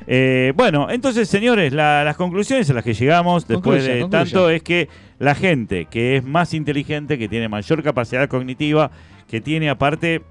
[0.09, 4.61] Eh, bueno, entonces, señores, la- las conclusiones a las que llegamos después de tanto es
[4.63, 4.89] que
[5.21, 8.91] la gente que es más inteligente, que tiene mayor capacidad cognitiva,
[9.29, 10.23] que tiene aparte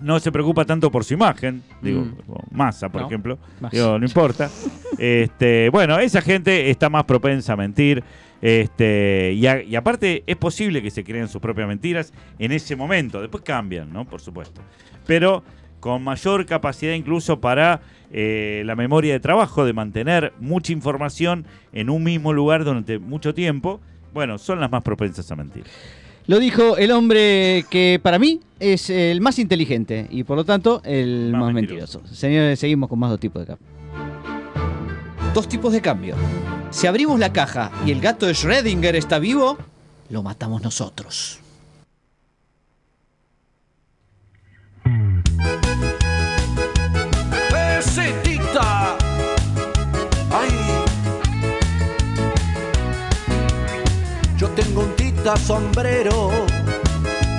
[0.00, 2.14] no se preocupa tanto por su imagen, digo, Mm.
[2.54, 3.74] masa, por No, ejemplo, Massa.
[3.76, 4.50] digo, no importa.
[4.98, 8.04] este, bueno, esa gente está más propensa a mentir.
[8.42, 12.74] Este, y, a- y aparte es posible que se creen sus propias mentiras en ese
[12.76, 14.04] momento, después cambian, ¿no?
[14.06, 14.60] Por supuesto.
[15.06, 15.42] Pero
[15.78, 17.80] con mayor capacidad incluso para
[18.12, 23.34] eh, la memoria de trabajo, de mantener mucha información en un mismo lugar durante mucho
[23.34, 23.80] tiempo,
[24.12, 25.64] bueno, son las más propensas a mentir.
[26.26, 30.80] Lo dijo el hombre que para mí es el más inteligente y por lo tanto
[30.84, 31.98] el Más más, mentiroso.
[32.00, 32.14] mentiroso.
[32.20, 33.66] Señores, seguimos con más dos tipos de cambio.
[35.34, 36.14] Dos tipos de cambio.
[36.70, 39.58] Si abrimos la caja y el gato de Schrödinger está vivo,
[40.08, 41.40] lo matamos nosotros.
[47.78, 48.96] ¡Ese dicta!
[50.30, 50.50] ¡Ay!
[54.36, 56.30] Yo tengo un tita sombrero,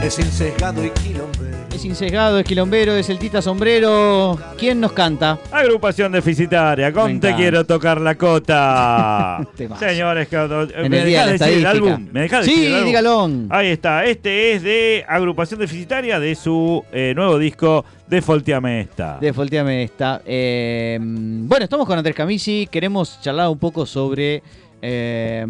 [0.04, 1.51] es insesgado y quilombero.
[1.82, 4.38] Es insesgado, es quilombero, es el tita sombrero.
[4.56, 5.40] ¿Quién nos canta?
[5.52, 9.40] Agrupación deficitaria, con Te quiero tocar la cota.
[9.80, 12.08] Señores, En me dejás de decir el álbum.
[12.12, 12.86] ¿Me dejás Sí, decir el álbum?
[12.86, 13.30] dígalo.
[13.50, 19.18] Ahí está, este es de Agrupación Deficitaria de su eh, nuevo disco de Folteame esta.
[19.20, 20.22] Defolteame esta.
[20.24, 22.70] Eh, bueno, estamos con Andrés Camisi.
[22.70, 24.44] Queremos charlar un poco sobre
[24.84, 25.44] eh,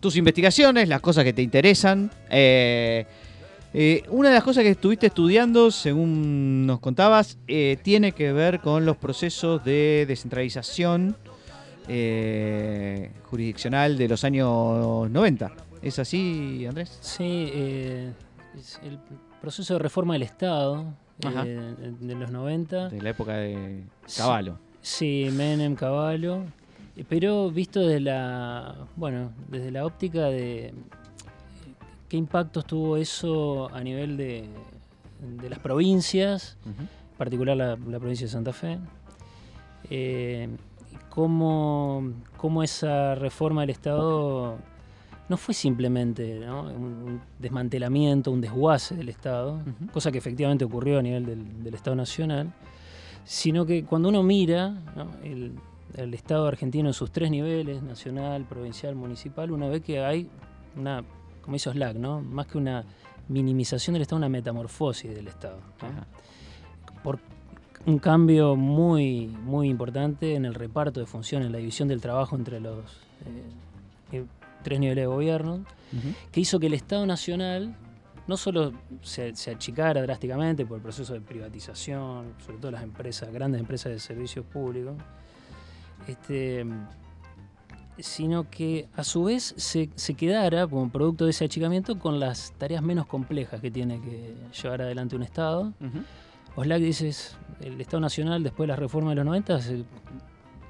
[0.00, 2.10] tus investigaciones, las cosas que te interesan.
[2.30, 3.04] Eh,
[3.80, 8.58] eh, una de las cosas que estuviste estudiando, según nos contabas, eh, tiene que ver
[8.58, 11.16] con los procesos de descentralización
[11.86, 15.52] eh, jurisdiccional de los años 90.
[15.80, 16.98] ¿Es así, Andrés?
[17.00, 17.52] Sí,
[18.58, 18.98] es el
[19.40, 20.84] proceso de reforma del Estado
[21.20, 22.88] de los 90.
[22.88, 23.84] De la época de
[24.16, 24.58] Caballo.
[24.82, 26.42] Sí, Menem, Caballo.
[27.08, 30.74] Pero visto desde la, bueno, desde la óptica de
[32.08, 34.48] qué impactos tuvo eso a nivel de,
[35.40, 36.82] de las provincias, Ujú.
[36.82, 38.78] en particular la, la provincia de Santa Fe.
[39.90, 40.48] Eh,
[41.08, 44.56] cómo, cómo esa reforma del Estado
[45.28, 46.62] no fue simplemente ¿no?
[46.62, 49.60] un, desmantelamiento, un desguace del Estado,
[49.92, 52.52] cosa que efectivamente ocurrió a nivel del, del Estado Nacional,
[53.24, 55.10] sino que cuando uno mira ¿no?
[55.22, 55.52] el-
[55.96, 60.28] el Estado argentino en sus tres niveles, nacional, provincial, municipal, uno ve que hay
[60.76, 61.02] una,
[61.48, 62.20] como hizo Slack, ¿no?
[62.20, 62.84] Más que una
[63.28, 65.60] minimización del Estado, una metamorfosis del Estado.
[67.02, 67.20] Por
[67.86, 72.36] un cambio muy, muy importante en el reparto de funciones, en la división del trabajo
[72.36, 72.84] entre los
[73.24, 74.24] eh, eh,
[74.62, 75.64] tres niveles de gobierno,
[76.30, 77.74] que hizo que el Estado Nacional
[78.26, 83.32] no solo se, se achicara drásticamente por el proceso de privatización, sobre todo las empresas,
[83.32, 84.96] grandes empresas de servicios públicos,
[86.06, 86.66] este,
[87.98, 92.52] sino que a su vez se, se quedara como producto de ese achicamiento con las
[92.58, 95.72] tareas menos complejas que tiene que llevar adelante un Estado.
[95.80, 95.98] Ujú.
[96.56, 99.84] Oslac dices, el Estado Nacional después de la reforma de los 90 se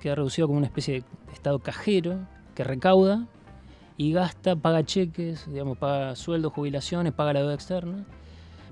[0.01, 2.19] queda reducido como una especie de Estado cajero
[2.55, 3.27] que recauda
[3.97, 8.05] y gasta, paga cheques, digamos, paga sueldos, jubilaciones, paga la deuda externa,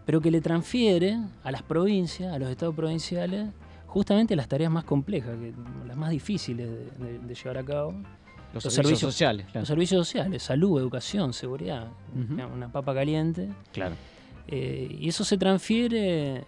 [0.04, 3.48] pero que le transfiere a las provincias, a los estados provinciales,
[3.86, 5.52] justamente las tareas más complejas, que,
[5.86, 7.94] las más difíciles de, de- de llevar a cabo.
[8.56, 9.46] Los, Los servicios, servicios- sociales.
[9.46, 9.60] Claro.
[9.60, 11.88] Los servicios sociales, salud, educación, seguridad,
[12.54, 13.48] una papa caliente.
[13.72, 13.94] Claro.
[14.48, 16.44] Eh, y eso se transfiere,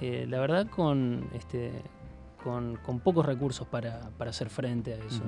[0.00, 1.72] eh, la verdad, con, este,
[2.42, 5.22] con, con pocos recursos para, para hacer frente a eso.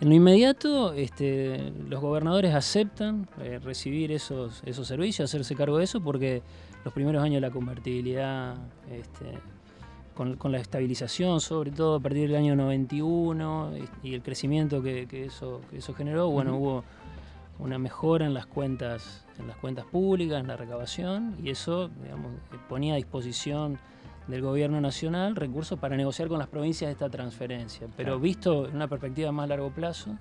[0.00, 5.84] En lo inmediato, este, los gobernadores aceptan eh, recibir esos, esos servicios, hacerse cargo de
[5.84, 6.42] eso, porque
[6.84, 8.56] los primeros años de la convertibilidad,
[8.90, 9.38] este,
[10.14, 14.82] con, con la estabilización, sobre todo a partir del año 91 y, y el crecimiento
[14.82, 16.84] que, que eso, que eso generó, bueno, hubo
[17.58, 22.32] una mejora en las cuentas, en las cuentas públicas, en la recabación, y eso digamos,
[22.52, 23.78] eh, ponía a disposición
[24.26, 27.86] del gobierno nacional recursos para negociar con las provincias esta transferencia.
[27.96, 28.20] Pero Claro.
[28.20, 30.16] visto en una perspectiva más largo plazo,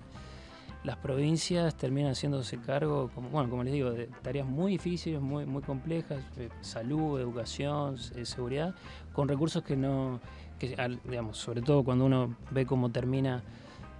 [0.83, 5.45] las provincias terminan haciéndose cargo, como, bueno, como les digo, de tareas muy difíciles, muy,
[5.45, 8.75] muy complejas, eh, salud, educación, eh, seguridad,
[9.13, 10.19] con recursos que no,
[10.59, 10.75] que,
[11.05, 13.43] digamos, sobre todo cuando uno ve cómo termina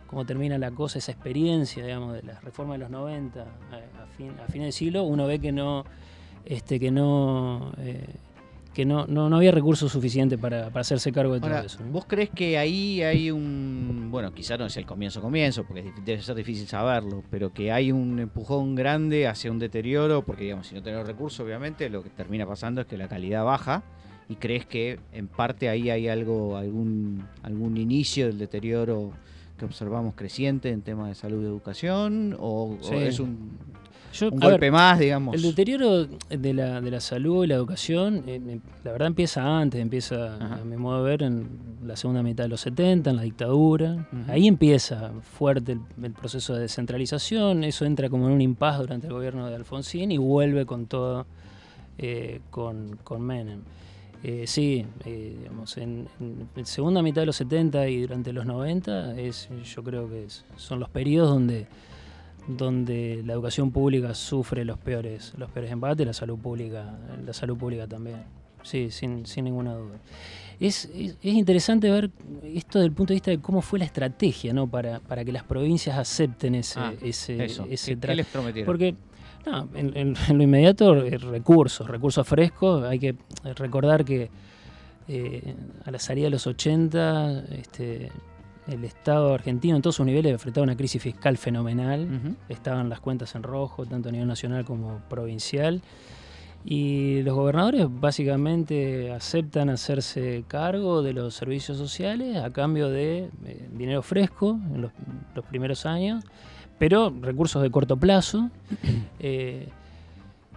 [0.07, 4.05] cómo termina la cosa, esa experiencia, digamos, de la reforma de los 90 a, a
[4.15, 5.85] fin, a fines de siglo, uno ve que no,
[6.45, 8.05] este, que no, eh,
[8.73, 11.79] que no, no, no había recursos suficientes para, para hacerse cargo de todo eso.
[11.91, 14.09] ¿vos crees que ahí hay un.
[14.09, 17.91] Bueno, quizá no es el comienzo comienzo, porque debe ser difícil saberlo, pero que hay
[17.91, 22.09] un empujón grande hacia un deterioro, porque digamos, si no tenés recursos, obviamente, lo que
[22.09, 23.83] termina pasando es que la calidad baja.
[24.29, 29.11] ¿Y crees que en parte ahí hay algo, algún, algún inicio del deterioro
[29.57, 32.35] que observamos creciente en temas de salud y educación?
[32.39, 33.57] ¿O, o es un,
[34.13, 35.35] Yo, un ver, golpe más, digamos?
[35.35, 39.81] El deterioro de la, de la salud y la educación, eh, la verdad empieza antes,
[39.81, 40.55] empieza, Ajá.
[40.61, 41.47] a mi modo de ver, en
[41.85, 44.07] la segunda mitad de los 70, en la dictadura.
[44.27, 49.07] Ahí empieza fuerte el, el proceso de descentralización, eso entra como en un impas durante
[49.07, 51.25] el gobierno de Alfonsín y vuelve con todo
[51.97, 53.59] eh, con, con Menem.
[54.23, 59.19] Eh, sí, digamos, en, en la segunda mitad de los 70 y durante los 90
[59.19, 61.67] es, yo creo que es- son los periodos donde
[62.47, 67.57] donde la educación pública sufre los peores, los peores embates, la salud pública, la salud
[67.57, 68.23] pública también.
[68.63, 69.95] Sí, sin, sin ninguna duda.
[70.59, 72.09] Es, es, es interesante ver
[72.43, 74.67] esto desde el punto de vista de cómo fue la estrategia, ¿no?
[74.67, 77.65] Para, para que las provincias acepten ese, Ah, ese, Eso.
[77.69, 78.65] ese ¿Qué, les prometieron?
[78.65, 78.95] porque
[79.45, 82.83] no, en, en- en lo inmediato, eh, recursos, recursos frescos.
[82.85, 83.15] Hay que
[83.55, 84.29] recordar que
[85.09, 88.09] eh, a la salida de los 80, este,
[88.67, 92.35] el Estado argentino en todos sus niveles enfrentaba una crisis fiscal fenomenal.
[92.49, 95.81] Estaban las cuentas en rojo, tanto a nivel nacional como provincial.
[96.65, 103.69] Y los gobernadores básicamente aceptan hacerse cargo de los servicios sociales a cambio de eh,
[103.73, 104.91] dinero fresco en los,
[105.35, 106.23] los primeros años,
[106.79, 108.49] pero recursos de corto plazo,
[109.19, 109.67] eh,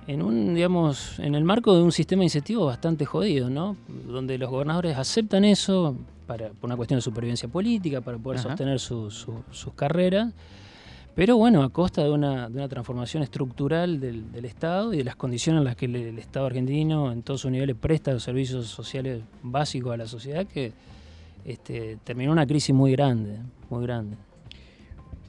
[0.07, 3.77] en un, digamos, en el marco de un sistema de incentivos bastante jodido, ¿no?
[4.07, 5.97] Donde los gobernadores aceptan eso
[6.27, 8.49] para, por una cuestión de supervivencia política, para poder Ajá.
[8.51, 10.33] sostener su- su- sus carreras,
[11.15, 15.05] pero bueno, a costa de una, de una transformación estructural del, del Estado y de
[15.05, 18.23] las condiciones en las que el, el Estado argentino en todos sus niveles presta los
[18.23, 20.73] servicios sociales básicos a la sociedad que
[21.45, 23.39] este, terminó una crisis muy grande,
[23.71, 24.17] muy grande.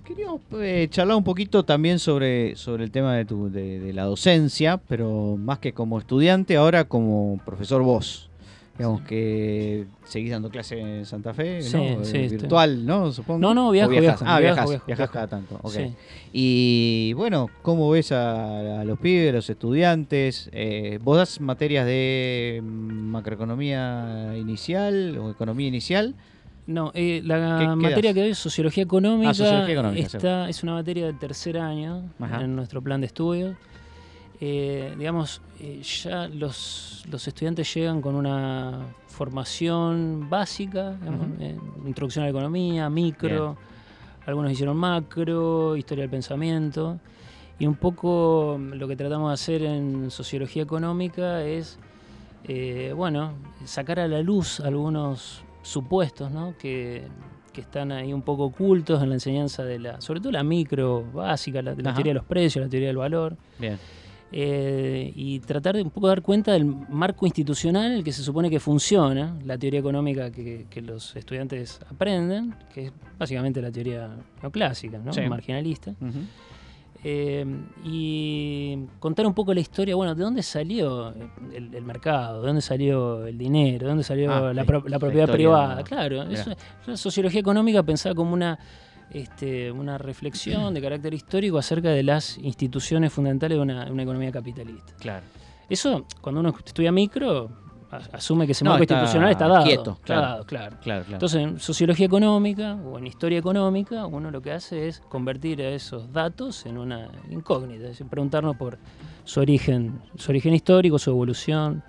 [0.08, 4.04] Queríamos eh, charlar un poquito también sobre, sobre el tema de, tu, de, de la
[4.06, 8.30] docencia, pero más que como estudiante, ahora como profesor vos.
[8.78, 11.82] Digamos que seguís dando clase en Santa Fe, Sí, ¿no?
[11.84, 13.12] Eh, sí, estoy- virtual, ¿no?
[13.12, 13.40] Supongo.
[13.40, 14.20] No, no, ¿O viajo, viajás?
[14.22, 15.12] viajo, Ah, viajo, viajás viajo.
[15.14, 15.60] cada tanto.
[15.64, 15.72] ok.
[15.72, 15.94] Sí.
[16.32, 20.50] Y bueno, ¿cómo ves a, a los pibes, los estudiantes?
[20.54, 26.14] Eh, ¿Vos das materias de macroeconomía inicial o economía inicial?
[26.68, 28.14] No, eh, la ¿Qué- qué materia das?
[28.16, 29.30] que doy es sociología económica.
[29.30, 32.42] Ah, sociología económica, Esta es una materia de tercer año Ajá.
[32.42, 33.56] en nuestro plan de estudio.
[34.40, 41.36] eh, digamos, eh, ya los, los estudiantes llegan con una formación básica, digamos, Ujú.
[41.42, 41.58] eh,
[41.88, 43.58] introducción a la economía, micro,
[44.28, 47.00] algunos hicieron macro, historia del pensamiento,
[47.58, 51.80] y un poco lo que tratamos de hacer en sociología económica es,
[52.44, 53.32] eh, bueno,
[53.66, 56.56] sacar a la luz algunos supuestos, ¿no?
[56.58, 57.08] Que,
[57.54, 61.04] que están ahí un poco ocultos en la enseñanza de la, sobre todo la micro
[61.12, 63.80] básica, la, teoría de los precios, la teoría del valor Bien.
[64.32, 68.22] eh, y tratar de un poco dar cuenta del marco institucional en el que se
[68.22, 73.72] supone que funciona la teoría económica que, que los estudiantes aprenden, que es básicamente la
[73.72, 75.12] teoría neoclásica, ¿no?
[75.12, 75.22] Sí.
[75.22, 75.96] marginalista.
[77.04, 77.46] Eh,
[77.84, 81.14] y contar un poco la historia, bueno, de dónde salió
[81.54, 84.84] el, el mercado, de dónde salió el dinero, de dónde salió Ah, la, la- pro-
[84.84, 85.84] la la propiedad privada.
[85.84, 88.58] Claro, eso es una sociología económica pensada como una,
[89.12, 94.04] este, una reflexión de carácter histórico acerca de las instituciones fundamentales de una, de una
[94.04, 94.94] economía capitalista.
[95.00, 95.26] Claro.
[95.70, 97.50] Eso, cuando uno estudia micro,
[98.12, 99.64] asume que ese No, marco está institucional está dado.
[99.66, 100.22] quieto, está claro.
[100.22, 100.78] dado, claro.
[100.82, 101.14] Claro, claro.
[101.14, 105.70] Entonces, en sociología económica o en historia económica, uno lo que hace es convertir a
[105.70, 108.78] esos datos en una incógnita, es decir, preguntarnos por
[109.24, 111.84] su origen, su origen histórico, su evolución.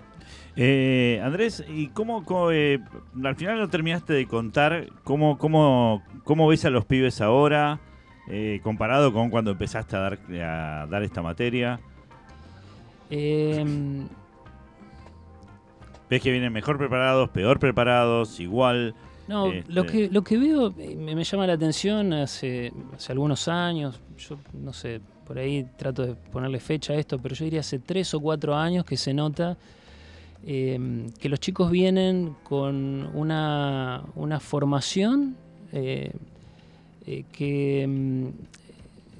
[0.55, 2.79] Eh, Andrés, ¿y cómo, cómo, eh,
[3.23, 7.79] al final no terminaste de contar cómo, cómo, cómo ves a los pibes ahora
[8.29, 11.79] eh, comparado con cuando empezaste a dar, a dar esta materia?
[13.09, 13.65] Eh,
[16.09, 18.95] ¿Ves que vienen mejor preparados, peor preparados, igual?
[19.27, 23.11] no, Este- lo que lo que veo eh, me, me llama la atención hace, hace
[23.11, 27.45] algunos años, yo no sé, por ahí trato de ponerle fecha a esto, pero yo
[27.45, 29.55] diría hace tres o cuatro años que se nota
[30.45, 35.35] eh, que los chicos vienen con una, una formación
[35.73, 36.11] eh,
[37.05, 38.27] eh, que, mm,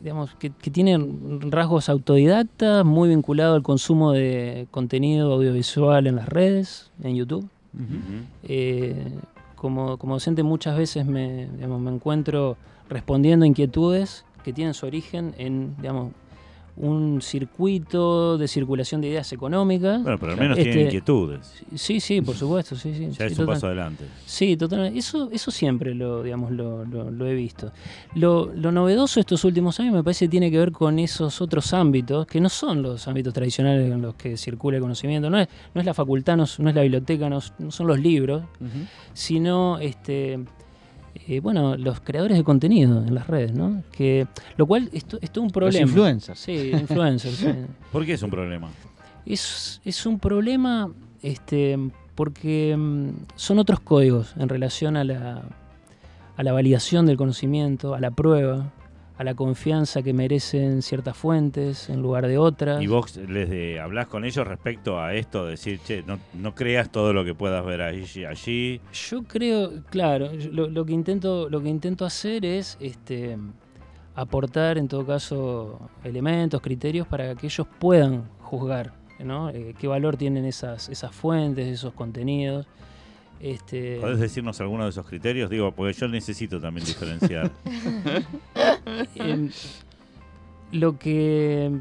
[0.01, 0.97] digamos, que, que tiene
[1.41, 7.47] rasgos autodidactas, muy vinculado al consumo de contenido audiovisual en las redes, en YouTube.
[8.43, 9.11] Eh,
[9.55, 12.57] como, como docente muchas veces me, digamos, me encuentro
[12.89, 16.13] respondiendo a inquietudes que tienen su origen en digamos,
[16.78, 20.01] un circuito de circulación de ideas económicas.
[20.01, 21.63] Bueno, pero al menos Este, tienen inquietudes.
[21.76, 23.07] Sí, sí, por supuesto, sí, sí.
[23.11, 24.05] Ya sí, es un paso adelante.
[24.26, 24.97] Sí, totalmente.
[24.97, 27.72] Eso, eso siempre lo, digamos, lo, lo- lo he visto.
[28.15, 31.74] Lo, lo novedoso estos últimos años me parece que tiene que ver con esos otros
[31.74, 35.30] ámbitos, que no son los ámbitos tradicionales en los que circula el conocimiento.
[35.30, 37.99] No es, no es la facultad, no es, no es la biblioteca, no, son los
[37.99, 38.43] libros,
[39.13, 40.39] sino este
[41.16, 43.84] eh, bueno, los creadores de contenido en las redes, ¿no?
[43.91, 45.86] Que, lo cual es, es todo un problema.
[45.86, 46.39] influencers.
[46.39, 47.36] Sí, influencers.
[47.36, 47.47] sí.
[47.91, 48.70] ¿Por qué es un problema?
[49.26, 50.91] Es, es un problema
[51.22, 51.78] este,
[52.16, 55.43] porque mm, son otros códigos en relación a la,
[56.36, 58.72] a la validación del conocimiento, a la prueba,
[59.20, 62.82] a la confianza que merecen ciertas fuentes en lugar de otras.
[62.82, 65.43] ¿Y vos les de- hablás con ellos respecto a esto?
[65.43, 68.24] De decir, che, no, no creas todo lo que puedas ver allí.
[68.26, 68.80] allí.
[69.09, 73.38] Yo creo, claro, lo, lo que intento, lo que intento hacer es este,
[74.15, 79.49] aportar en todo caso elementos, criterios para que ellos puedan juzgar, ¿no?
[79.49, 82.67] Eh, qué valor tienen esas, esas fuentes, esos contenidos.
[83.39, 85.49] Este, ¿Podés decirnos alguno de esos criterios?
[85.49, 87.51] Digo, porque yo necesito también diferenciar.
[89.15, 89.49] Em,
[90.71, 91.71] lo que,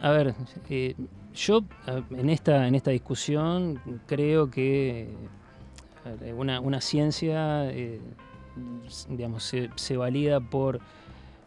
[0.00, 0.34] a ver,
[0.68, 0.94] eh,
[1.34, 5.08] yo a- en esta, en esta discusión creo que
[6.20, 8.00] ver, una, una ciencia, eh,
[9.08, 10.80] digamos, se, se valida por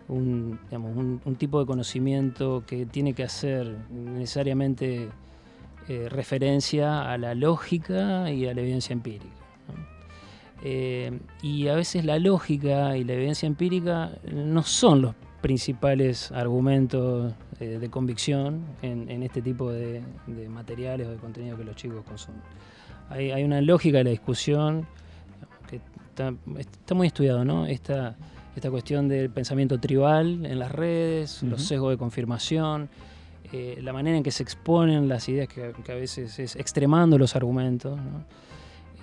[0.07, 5.09] un, digamos, un, un tipo de conocimiento que tiene que hacer necesariamente
[5.87, 9.25] eh, referencia a la lógica y a la evidencia empírica.
[10.65, 17.33] Eh, y a veces la lógica y la evidencia empírica no son los principales argumentos
[17.59, 21.75] eh, de convicción en, en este tipo de, de materiales o de contenido que los
[21.75, 22.41] chicos consumen.
[23.09, 24.87] Hay, hay una lógica de la discusión
[25.69, 27.65] que está, está muy estudiado, ¿no?
[27.65, 28.15] Esta,
[28.55, 31.67] esta cuestión del pensamiento tribal en las redes, los Ujú.
[31.67, 32.87] sesgos de confirmación,
[33.51, 37.17] eh, la manera en que se exponen las ideas, que, que a veces es extremando
[37.17, 37.97] los argumentos.
[37.97, 38.23] ¿no?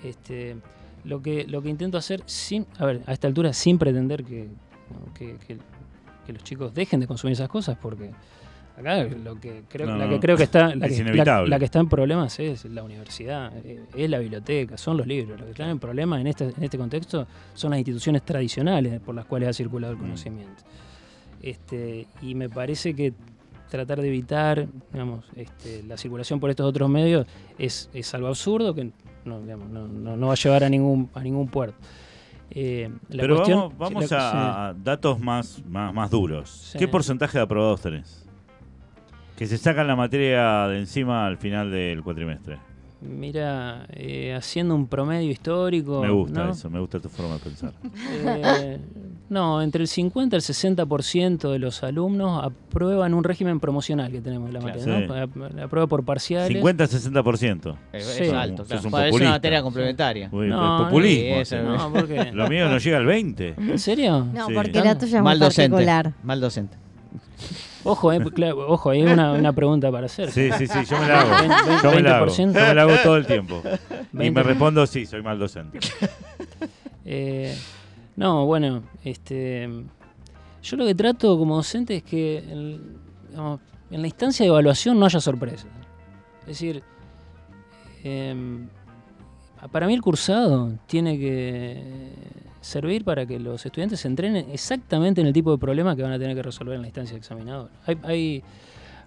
[0.02, 0.56] Este,
[1.05, 4.48] lo, que, lo que intento hacer, sin, a ver, a esta altura, sin pretender que,
[5.14, 5.59] que, que-
[6.26, 8.11] que los chicos dejen de consumir esas cosas, porque
[8.78, 11.48] acá lo que creo, No, la que creo que está, la es que, la- inevitable.
[11.48, 15.38] la que está en problemas es la universidad, eh, es la biblioteca, son los libros.
[15.40, 19.14] Lo que están en problemas en este, en este contexto son las instituciones tradicionales por
[19.14, 20.03] las cuales ha circulado el Mm.
[20.03, 20.62] conocimiento.
[21.42, 23.14] Este, y me parece que
[23.70, 27.26] tratar de evitar digamos, este, la circulación por estos otros medios
[27.59, 28.90] es, es algo absurdo que
[29.24, 31.76] no, digamos, no, no- no va a llevar a ningún, a ningún puerto.
[32.50, 36.50] Eh, la Pero cuestión- vamos, vamos la- a, datos más, más, más duros.
[36.50, 36.78] Sí.
[36.78, 38.26] ¿Qué porcentaje de aprobados tenés?
[39.36, 42.58] Que se sacan la materia de encima al final del cuatrimestre.
[43.03, 46.03] Mira, eh, haciendo un promedio histórico.
[46.03, 46.51] Me gusta ¿no?
[46.53, 47.72] eso, me gusta tu forma de pensar.
[48.24, 48.78] Eh,
[49.30, 54.20] no, entre el 50 y el 60% de los alumnos aprueban un régimen promocional que
[54.20, 54.78] tenemos en la Claro.
[54.80, 55.01] materia.
[55.01, 55.07] Sí.
[55.09, 55.14] ¿no?
[55.46, 56.48] Ap- La prueba por parciales.
[56.62, 57.76] 50-60%.
[57.92, 58.24] Es, Sí.
[58.24, 58.88] es alto, claro.
[58.88, 60.28] un es una materia complementaria.
[60.32, 61.36] Uy, No, populismo.
[61.36, 61.57] eso
[61.92, 62.32] ¿por qué?
[62.32, 63.55] Lo mío no llega al 20.
[63.57, 64.26] ¿En serio?
[64.32, 64.53] No, Sí.
[64.55, 65.70] porque la tuya es muy Mal docente.
[65.70, 66.12] particular.
[66.22, 66.76] Mal docente.
[67.85, 70.31] Ojo, eh, claro, ojo, hay una, una pregunta para hacer.
[70.31, 71.31] Sí, sí, sí, yo me la hago.
[71.31, 72.26] Veinte- Yo me la hago.
[72.26, 72.53] 20%.
[72.61, 73.62] Yo me la hago todo el tiempo.
[74.12, 74.31] Y 20.
[74.33, 75.78] me respondo, sí, soy mal docente.
[77.12, 77.57] Eh,
[78.16, 79.68] no, bueno, este,
[80.62, 82.97] yo lo que trato como docente es que el-
[83.31, 83.61] digamos,
[83.91, 85.66] en la instancia de evaluación no haya sorpresas.
[86.43, 86.83] Es decir,
[88.05, 88.68] em,
[89.72, 91.83] para mí el cursado tiene que
[92.61, 96.12] servir para que los estudiantes se entrenen exactamente en el tipo de problema que van
[96.12, 97.70] a tener que resolver en la instancia de examinador.
[97.86, 98.42] Hay, hay,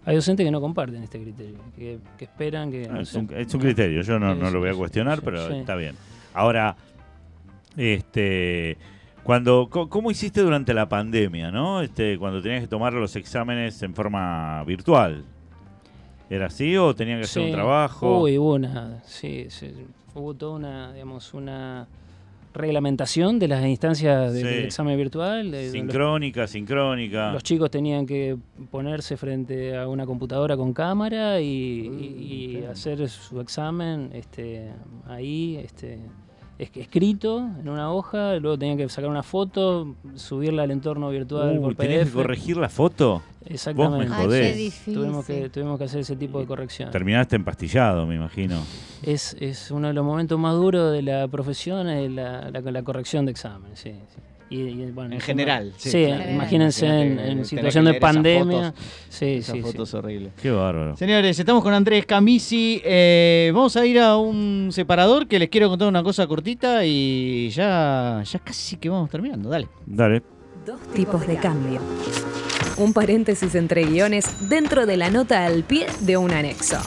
[0.06, 2.88] hay docentes que no comparten este criterio, que, que esperan que...
[2.88, 5.22] no Es sé, un, es un criterio, yo no, no lo voy a cuestionar, sí,
[5.26, 5.56] pero sí.
[5.56, 5.95] está bien.
[6.34, 6.76] Ahora,
[7.78, 8.78] este,
[9.24, 11.82] cuando, ¿cómo hiciste durante la pandemia, no?
[11.82, 15.24] Este, cuando tenías que tomar los exámenes en forma virtual.
[16.30, 18.22] ¿Era así o tenían que hacer un trabajo?
[18.22, 19.72] Uy, hubo una, sí, sí,
[20.16, 21.88] hubo toda una, digamos, una
[22.54, 24.45] reglamentación de las instancias de- Sí.
[24.45, 25.51] del examen virtual.
[25.51, 27.32] de- los, sincrónica, sincrónica.
[27.32, 28.38] los chicos tenían que
[28.72, 34.70] ponerse frente a una computadora con cámara y, y- y hacer su examen este,
[35.08, 35.99] ahí, este, es-
[36.60, 41.60] escrito en una hoja, luego tenían que sacar una foto, subirla al entorno virtual Uy,
[41.60, 42.14] por ¿tenías que PDF.
[42.16, 43.22] corregir la foto?
[43.45, 43.97] Exactamente.
[43.97, 44.82] Vos me Ay, jodés.
[44.86, 44.93] qué.
[44.93, 46.91] Tuvimos que, tuvimos que hacer ese tipo de corrección.
[46.91, 48.62] Terminaste empastillado, me imagino.
[49.01, 52.84] Es, es uno de los momentos más duros de la profesión, es la, la- la
[52.84, 53.80] corrección de exámenes.
[53.80, 54.22] Sí, sí.
[54.54, 55.74] Y, y, bueno, En general.
[55.78, 56.30] Sí, claro.
[56.30, 58.72] imagínense en, situación de leer esas pandemia.
[58.72, 58.84] fotos.
[59.10, 59.62] Sí, Esas sí, sí.
[59.64, 60.32] fotos horribles.
[60.39, 60.95] Qué bárbaro.
[60.95, 62.80] Señores, estamos con Andrés Camisi.
[62.86, 67.49] Eh, vamos a ir a un separador que les quiero contar una cosa cortita y
[67.49, 69.49] ya, ya casi que vamos terminando.
[69.49, 69.68] Dale.
[69.88, 70.22] Dale.
[70.68, 71.82] Dos tipos de cambio.
[72.78, 76.78] Un paréntesis entre guiones dentro de la nota al pie de un anexo.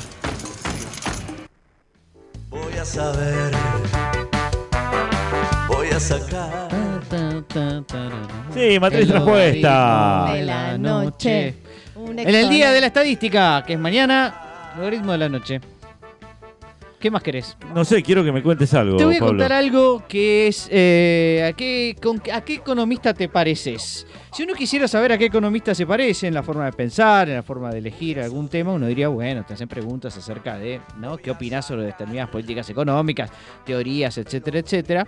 [2.49, 3.53] Voy a saber.
[5.69, 6.76] Voy a sacar.
[8.55, 10.27] Sí, matriz respuesta.
[10.29, 11.55] logaritmo De la noche.
[11.97, 15.61] En el día de la estadística, que es mañana, logaritmo de la noche.
[16.99, 17.57] ¿Qué más querés?
[17.75, 19.33] No sé, quiero que me cuentes algo, Te voy a Pablo.
[19.33, 20.67] contar algo que es...
[20.73, 24.07] eh, ¿a, qué, con- ¿A qué economista te pareces?
[24.33, 27.37] Si uno quisiera saber a qué economista se parece, en la forma de pensar, en
[27.37, 31.19] la forma de elegir algún tema, uno diría, bueno, te hacen preguntas acerca de, ¿no?
[31.19, 33.31] ¿Qué opinas sobre determinadas políticas económicas,
[33.65, 35.07] teorías, etcétera, etcétera?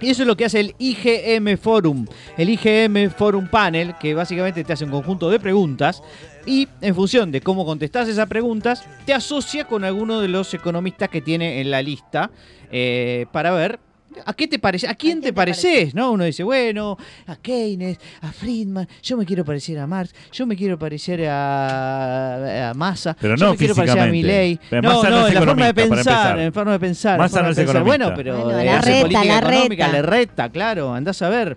[0.00, 2.06] Y eso es lo que hace el IGM Forum.
[2.36, 6.02] El IGM Forum Panel, que básicamente te hace un conjunto de preguntas
[6.46, 11.08] y en función de cómo contestas esas preguntas, te asocia con alguno de los economistas
[11.08, 12.30] que tiene en la lista
[12.72, 13.78] eh, para ver
[14.26, 16.12] a qué te parece, a quién, te, te pareces, ¿no?
[16.12, 16.96] Uno dice, bueno,
[17.26, 22.70] a Keynes, a Friedman, yo me quiero parecer a Marx, yo me quiero parecer a,
[22.70, 24.28] a Massa, Pero yo no me quiero parecer a físicamente.
[24.28, 24.60] Milley.
[24.68, 27.12] Pero No, no no, es en la forma de pensar, en la forma de pensar.
[27.12, 27.82] en la Massa no es pensar.
[27.84, 29.92] Bueno, pero Bueno, la reta, política la económica, reta.
[29.96, 31.56] le reta, claro, andás a ver.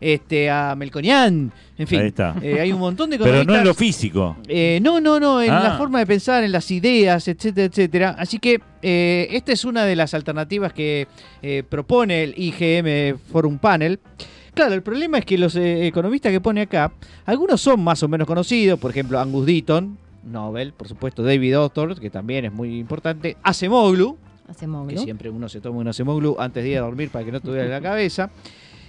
[0.00, 2.00] Este, a Melconian, en fin.
[2.00, 2.34] Ahí está.
[2.42, 4.36] eh, hay un montón de Pero no en lo físico.
[4.48, 5.62] Eh, no, no, no, en Ah.
[5.62, 8.16] la forma de pensar, en las ideas, etcétera, etcétera.
[8.18, 11.06] Así que eh, esta es una de las alternativas que
[11.42, 14.00] eh, propone el IGM Forum Panel.
[14.54, 16.92] Claro, el problema es que los eh, economistas que pone acá,
[17.26, 22.00] algunos son más o menos conocidos, por ejemplo, Angus Deaton, Nobel, por supuesto, David Autor,
[22.00, 24.16] que también es muy importante, Acemoglu,
[24.48, 27.30] Hacemos que siempre uno se toma un Acemoglu antes de ir a dormir para que
[27.30, 28.30] no te duele la cabeza.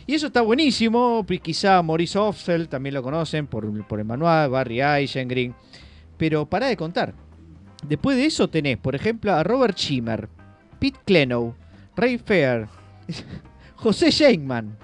[0.07, 1.25] Y eso está buenísimo.
[1.41, 5.53] Quizá Maurice Hofsel también lo conocen por, por el manual, Barry Eichengreen.
[6.17, 7.13] Pero para de contar.
[7.87, 10.29] Después de eso tenés, por ejemplo, a Robert Schimmer,
[10.79, 11.55] Pete Klenow,
[11.95, 12.67] Ray Fair,
[13.75, 14.77] José Sheinman,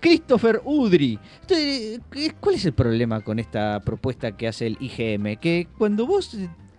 [0.00, 1.18] Christopher Udry.
[1.48, 2.00] ¿qué-
[2.38, 5.36] ¿Cuál es el problema con esta propuesta que hace el IGM?
[5.40, 6.36] Que cuando vos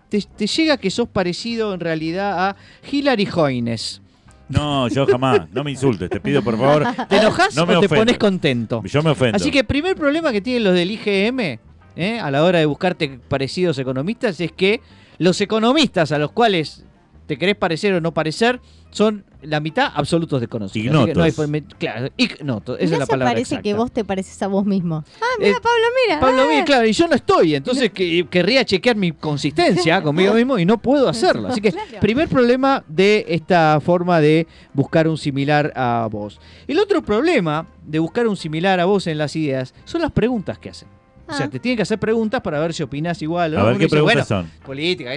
[0.08, 2.56] te, te llega que sos parecido en realidad a
[2.90, 4.00] Hillary Hoynes,
[4.48, 5.42] No, yo jamás.
[5.52, 6.84] No me insultes, te pido por favor.
[7.08, 7.94] ¿te enojas No o te ofendo.
[7.96, 8.82] pones contento?
[8.84, 9.36] Yo me ofendo.
[9.36, 11.58] Así que el primer problema que tienen los del IGM
[11.96, 12.20] ¿eh?
[12.20, 14.80] a la hora de buscarte parecidos economistas es que
[15.18, 16.84] los economistas a los cuales
[17.26, 18.60] te querés parecer o no parecer
[18.96, 20.96] son la mitad absolutos desconocidos.
[20.96, 21.76] Así que no hay Ignotos.
[21.78, 23.62] claro, ignotos, esa es la palabra parece exacta.
[23.62, 25.04] que vos te pareces a vos mismo.
[25.20, 26.20] Ah, mira, Eh, Pablo, mira.
[26.20, 26.48] Pablo, ah.
[26.50, 30.64] bien, claro, y yo no estoy, entonces que, querría chequear mi consistencia conmigo mismo y
[30.64, 31.48] no puedo hacerlo.
[31.48, 32.00] Así que, Claro.
[32.00, 36.40] primer problema de esta forma de buscar un similar a vos.
[36.66, 40.58] El otro problema de buscar un similar a vos en las ideas son las preguntas
[40.58, 40.88] que hacen.
[41.28, 41.50] O sea, Ah.
[41.50, 43.54] te tienen que hacer preguntas para ver si opinas igual.
[43.54, 43.66] o A no.
[43.66, 44.50] ver Uno qué dice, preguntas bueno, son.
[44.64, 45.10] Política,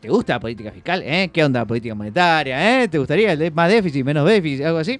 [0.00, 1.02] ¿te gusta la política fiscal?
[1.04, 1.30] ¿Eh?
[1.32, 2.82] ¿Qué onda la política monetaria?
[2.82, 2.88] ¿Eh?
[2.88, 4.98] ¿Te gustaría el de- más déficit, menos déficit, algo así?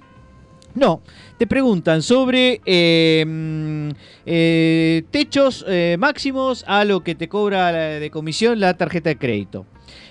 [0.73, 1.01] No,
[1.37, 3.89] te preguntan sobre eh, mm,
[4.25, 9.65] eh, techos eh, máximos a lo que te cobra de comisión la tarjeta de crédito.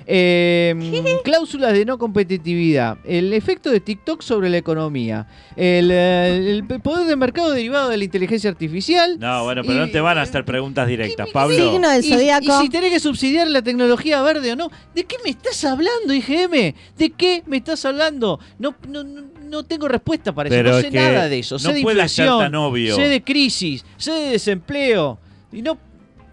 [0.07, 2.99] Eh, mm, cláusulas de no competitividad.
[3.05, 5.27] El efecto de TikTok sobre la economía.
[5.57, 9.19] El, eh, el poder de mercado derivado de la inteligencia artificial.
[9.19, 11.57] No, bueno, pero Y- no te van a hacer preguntas directas, Pablo.
[11.57, 12.45] Signo del Y, zodiaco.
[12.61, 14.71] y si tenés que subsidiar la tecnología verde o no.
[14.95, 16.75] ¿De qué me estás hablando, IGM?
[16.99, 18.41] ¿De qué me estás hablando?
[18.59, 20.57] No, no, no, no tengo respuesta para eso.
[20.57, 21.59] Pero no es sé que nada de eso.
[21.59, 22.95] Sé no de puede ser inflación, tan obvio.
[22.97, 25.19] sé de crisis, sé de desempleo.
[25.53, 25.79] Y no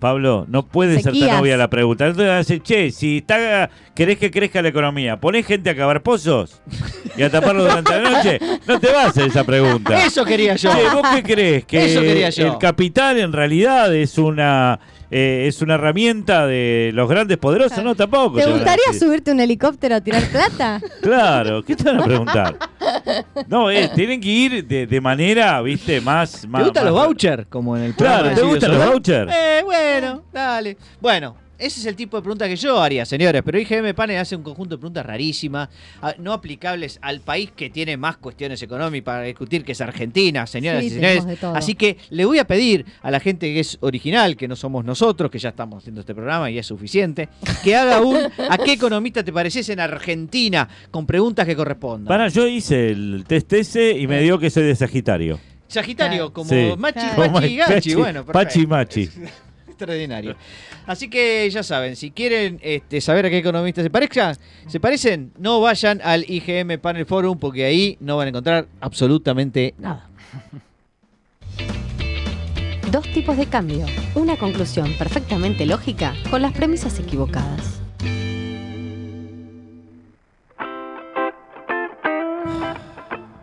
[0.02, 2.08] Pablo, no puede ser tan obvia la pregunta.
[2.08, 5.76] Entonces vas a decir, che, si está, querés que crezca la economía, ¿ponés gente a
[5.76, 6.60] cavar pozos
[7.16, 8.39] y a taparlo durante la noche?
[8.68, 10.04] No te vas a hacer esa pregunta.
[10.04, 10.72] Eso quería yo.
[10.72, 11.66] Che, ¿vos qué crees?
[11.68, 12.47] Que Eso quería yo.
[12.47, 14.80] el capital en realidad es una
[15.12, 17.84] eh, es una herramienta de los grandes poderosos?
[17.84, 18.38] No, tampoco.
[18.38, 20.82] ¿Te gustaría subirte un helicóptero a tirar plata?
[21.01, 22.57] Claro, ¿qué te van a preguntar?
[23.47, 26.41] No, eh, tienen que ir de, de manera, viste, más...
[26.41, 27.45] ¿Te más gustan los vouchers?
[27.49, 29.32] Como en el Claro, ¿te gustan los vouchers?
[29.34, 30.78] Eh, bueno, dale.
[30.99, 33.41] Bueno, ese es el tipo de preguntas que yo haría, señores.
[33.45, 35.70] Pero IGM Panel hace un conjunto de preguntas rarísimas,
[36.18, 40.82] no aplicables al país que tiene más cuestiones económicas para discutir, que es Argentina, señoras
[40.82, 41.24] Sí, y señores.
[41.43, 44.84] Así que le voy a pedir a la gente que es original, que no somos
[44.84, 47.30] nosotros, que ya estamos haciendo este programa y es suficiente,
[47.64, 48.18] que haga un
[48.49, 50.68] ¿a qué economista te pareces en Argentina?
[50.89, 52.07] Con preguntas que correspondan.
[52.07, 55.39] Para, yo hice el test ese y me dio que soy de Sagitario.
[55.68, 56.74] Sagitario, como Sí.
[56.78, 57.32] Machi, Claro.
[57.34, 57.74] Pachi y Gachi.
[57.91, 59.22] Pachi- Bueno, Pachi y perfecto.
[59.22, 59.32] Machi.
[59.82, 60.36] Extraordinario.
[60.86, 65.32] Así que ya saben, si quieren este, saber a qué economistas se parezcan, se parecen,
[65.40, 70.08] no vayan al IGM Panel Forum porque ahí no van a encontrar absolutamente nada.
[72.92, 73.86] Dos tipos de cambio.
[74.16, 77.82] Una conclusión perfectamente lógica con las premisas equivocadas.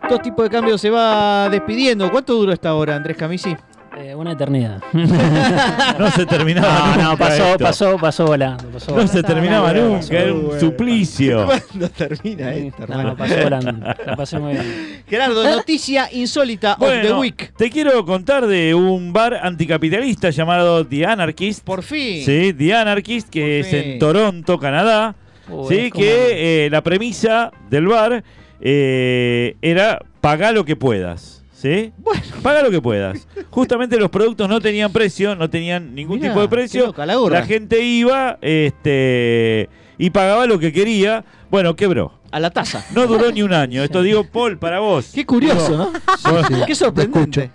[0.07, 2.09] Dos tipos de cambios se va despidiendo.
[2.09, 3.55] ¿Cuánto duró esta hora, Andrés Camisi?
[3.99, 4.81] Eh, una eternidad.
[5.99, 7.63] No se terminaba No, no, pasó, esto.
[7.63, 8.63] pasó, pasó volando.
[8.69, 11.45] Pasó No se terminaba nunca, era un suplicio.
[11.69, 13.17] ¿Cuándo termina esto, No, hermano?
[13.17, 13.87] pasó volando.
[14.05, 15.03] La pasé muy bien.
[15.07, 17.53] Gerardo, noticia insólita of the Bueno, week.
[17.57, 21.63] te quiero contar de un bar anticapitalista llamado The Anarchist.
[21.65, 22.23] Por fin.
[22.23, 23.91] Sí, The Anarchist, que Por es fin.
[23.93, 25.15] en Toronto, Canadá.
[25.49, 28.23] Uy, sí, que eh, la premisa del bar
[28.61, 31.38] eh, era pagar lo que puedas.
[31.59, 31.91] ¿Sí?
[31.97, 32.21] Bueno.
[32.41, 33.27] Paga lo que puedas.
[33.49, 36.85] Justamente los productos no tenían precio, no tenían ningún Mirá, tipo de precio.
[36.87, 41.25] loca la gente iba este, y pagaba lo que quería.
[41.51, 42.13] Bueno, quebró.
[42.31, 42.85] A la taza.
[42.95, 43.83] No duró ni un año.
[43.83, 45.11] Esto digo, Paul, para vos.
[45.13, 46.65] Qué curioso, ¿no?
[46.65, 47.51] Qué sorprendente.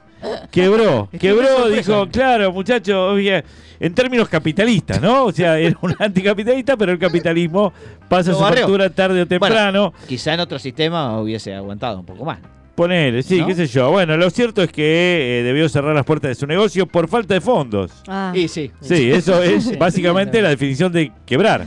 [0.50, 5.26] Quebró, Estoy quebró, dijo, claro, muchacho, en términos capitalistas, ¿no?
[5.26, 7.72] O sea, era un anticapitalista, pero el capitalismo
[8.08, 9.94] pasa su factura tarde o temprano.
[10.06, 12.38] Quizá en otro sistema hubiese aguantado un poco más.
[12.74, 13.46] Ponele, sí, ¿No?
[13.46, 13.90] qué sé yo.
[13.90, 17.34] Bueno, lo cierto es que eh, debió cerrar las puertas de su negocio por falta
[17.34, 17.92] de fondos.
[18.08, 18.32] Ah.
[18.34, 18.72] Y sí.
[18.80, 21.66] Sí, eso es básicamente la definición de quebrar,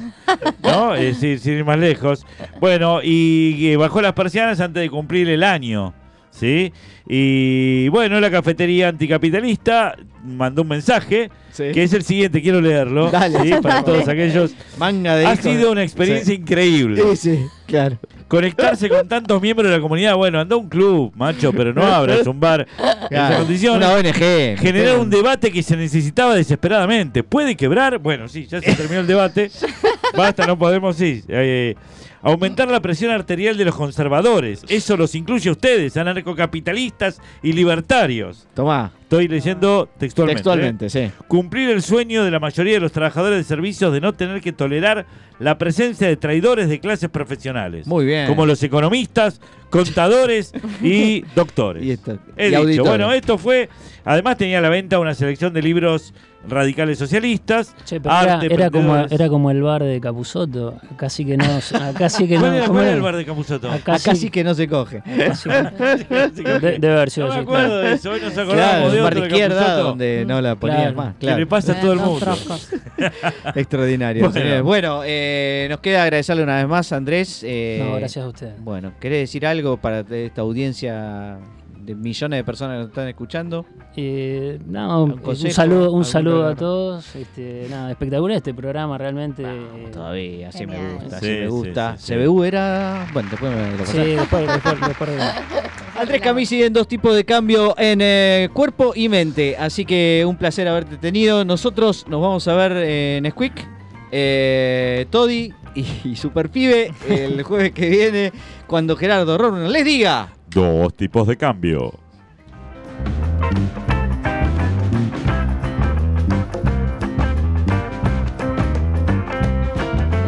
[0.61, 0.95] ¿no?
[0.95, 2.25] Es decir, sin ir más lejos.
[2.59, 5.93] Bueno, y eh, bajó las persianas antes de cumplir el año,
[6.39, 6.71] ¿sí?
[7.07, 11.63] Y bueno, la cafetería anticapitalista mandó un mensaje Sí.
[11.73, 13.39] que es el siguiente, quiero leerlo, Dale.
[13.41, 13.51] ¿sí?
[13.63, 14.53] Para todos aquellos.
[14.77, 16.41] Manga de Ha sido una experiencia Sí.
[16.41, 17.01] increíble.
[17.15, 17.97] Sí, sí, claro.
[18.27, 21.81] Conectarse con tantos miembros de la comunidad, bueno, anda a un club, macho, pero no
[21.83, 23.37] abras un bar en Claro.
[23.37, 23.77] condiciones.
[23.87, 24.57] Una ONG.
[24.59, 27.23] Generar un debate que se necesitaba desesperadamente.
[27.23, 27.97] ¿Puede quebrar?
[27.99, 29.49] Bueno, sí, ya se terminó el debate.
[30.15, 31.23] Basta, no podemos, sí.
[31.27, 31.75] Eh,
[32.31, 34.63] aumentar la presión arterial de los conservadores.
[34.69, 38.47] Eso los incluye a ustedes, anarcocapitalistas y libertarios.
[38.53, 40.31] Tomá, Estoy leyendo textualmente.
[40.41, 40.43] ¿eh?
[40.43, 41.11] textualmente, sí.
[41.29, 44.51] Cumplir el sueño de la mayoría de los trabajadores de servicios de no tener que
[44.51, 45.05] tolerar
[45.39, 47.87] la presencia de traidores de clases profesionales.
[47.87, 48.27] Muy bien.
[48.27, 50.51] Como los economistas, contadores
[50.83, 51.83] y doctores.
[51.85, 53.69] Y esto- He y dicho, bueno, esto fue.
[54.03, 56.13] Además, tenía a la venta una selección de libros
[56.47, 57.73] radicales socialistas.
[57.85, 59.11] Che, pero era, arte, era como, emprendedores.
[59.11, 60.75] era como el bar de Capuzoto.
[60.93, 61.43] Acá sí que no.
[61.81, 62.41] Acá sí que no.
[62.41, 62.97] ¿Cuál era, ¿cómo era era?
[62.97, 63.67] el bar de Capuzoto?
[63.71, 65.01] Acá Acá sí- sí que no se coge.
[65.35, 67.77] sí que- de- Debe haber sido No me así, acuerdo claro.
[67.89, 68.11] de eso.
[68.11, 70.95] Hoy nos acordamos Claro, de un bar otro de izquierda donde no la ponías Claro.
[70.95, 71.13] más.
[71.15, 71.39] Que Claro.
[71.39, 72.25] le pasa a todo el mundo.
[73.55, 74.21] Extraordinario.
[74.23, 74.33] Bueno.
[74.33, 74.61] señores.
[74.63, 77.41] Bueno, eh, nos queda agradecerle una vez más, Andrés.
[77.43, 78.53] eh, No, gracias a ustedes.
[78.63, 81.37] Bueno, ¿querés decir algo para esta audiencia
[81.87, 83.65] de millones de personas que nos están escuchando.
[83.95, 85.51] Eh, un,
[86.03, 87.15] saludo, a todos.
[87.15, 89.43] Este, nada, espectacular este programa realmente.
[89.43, 91.95] Eh, todavía, así me gusta, sí, me gusta.
[91.95, 93.07] CBU era.
[93.13, 95.17] Bueno, después me lo Sí, después, después, después de...
[95.97, 99.55] Andrés Camisi en dos tipos de cambio en eh, cuerpo y mente.
[99.57, 101.45] Así que un placer haberte tenido.
[101.45, 103.65] Nosotros nos vamos a ver en Squick,
[105.09, 108.33] Toddy y, y Superpibe el jueves que viene
[108.67, 111.93] cuando Gerardo Rorno les diga dos tipos de cambio.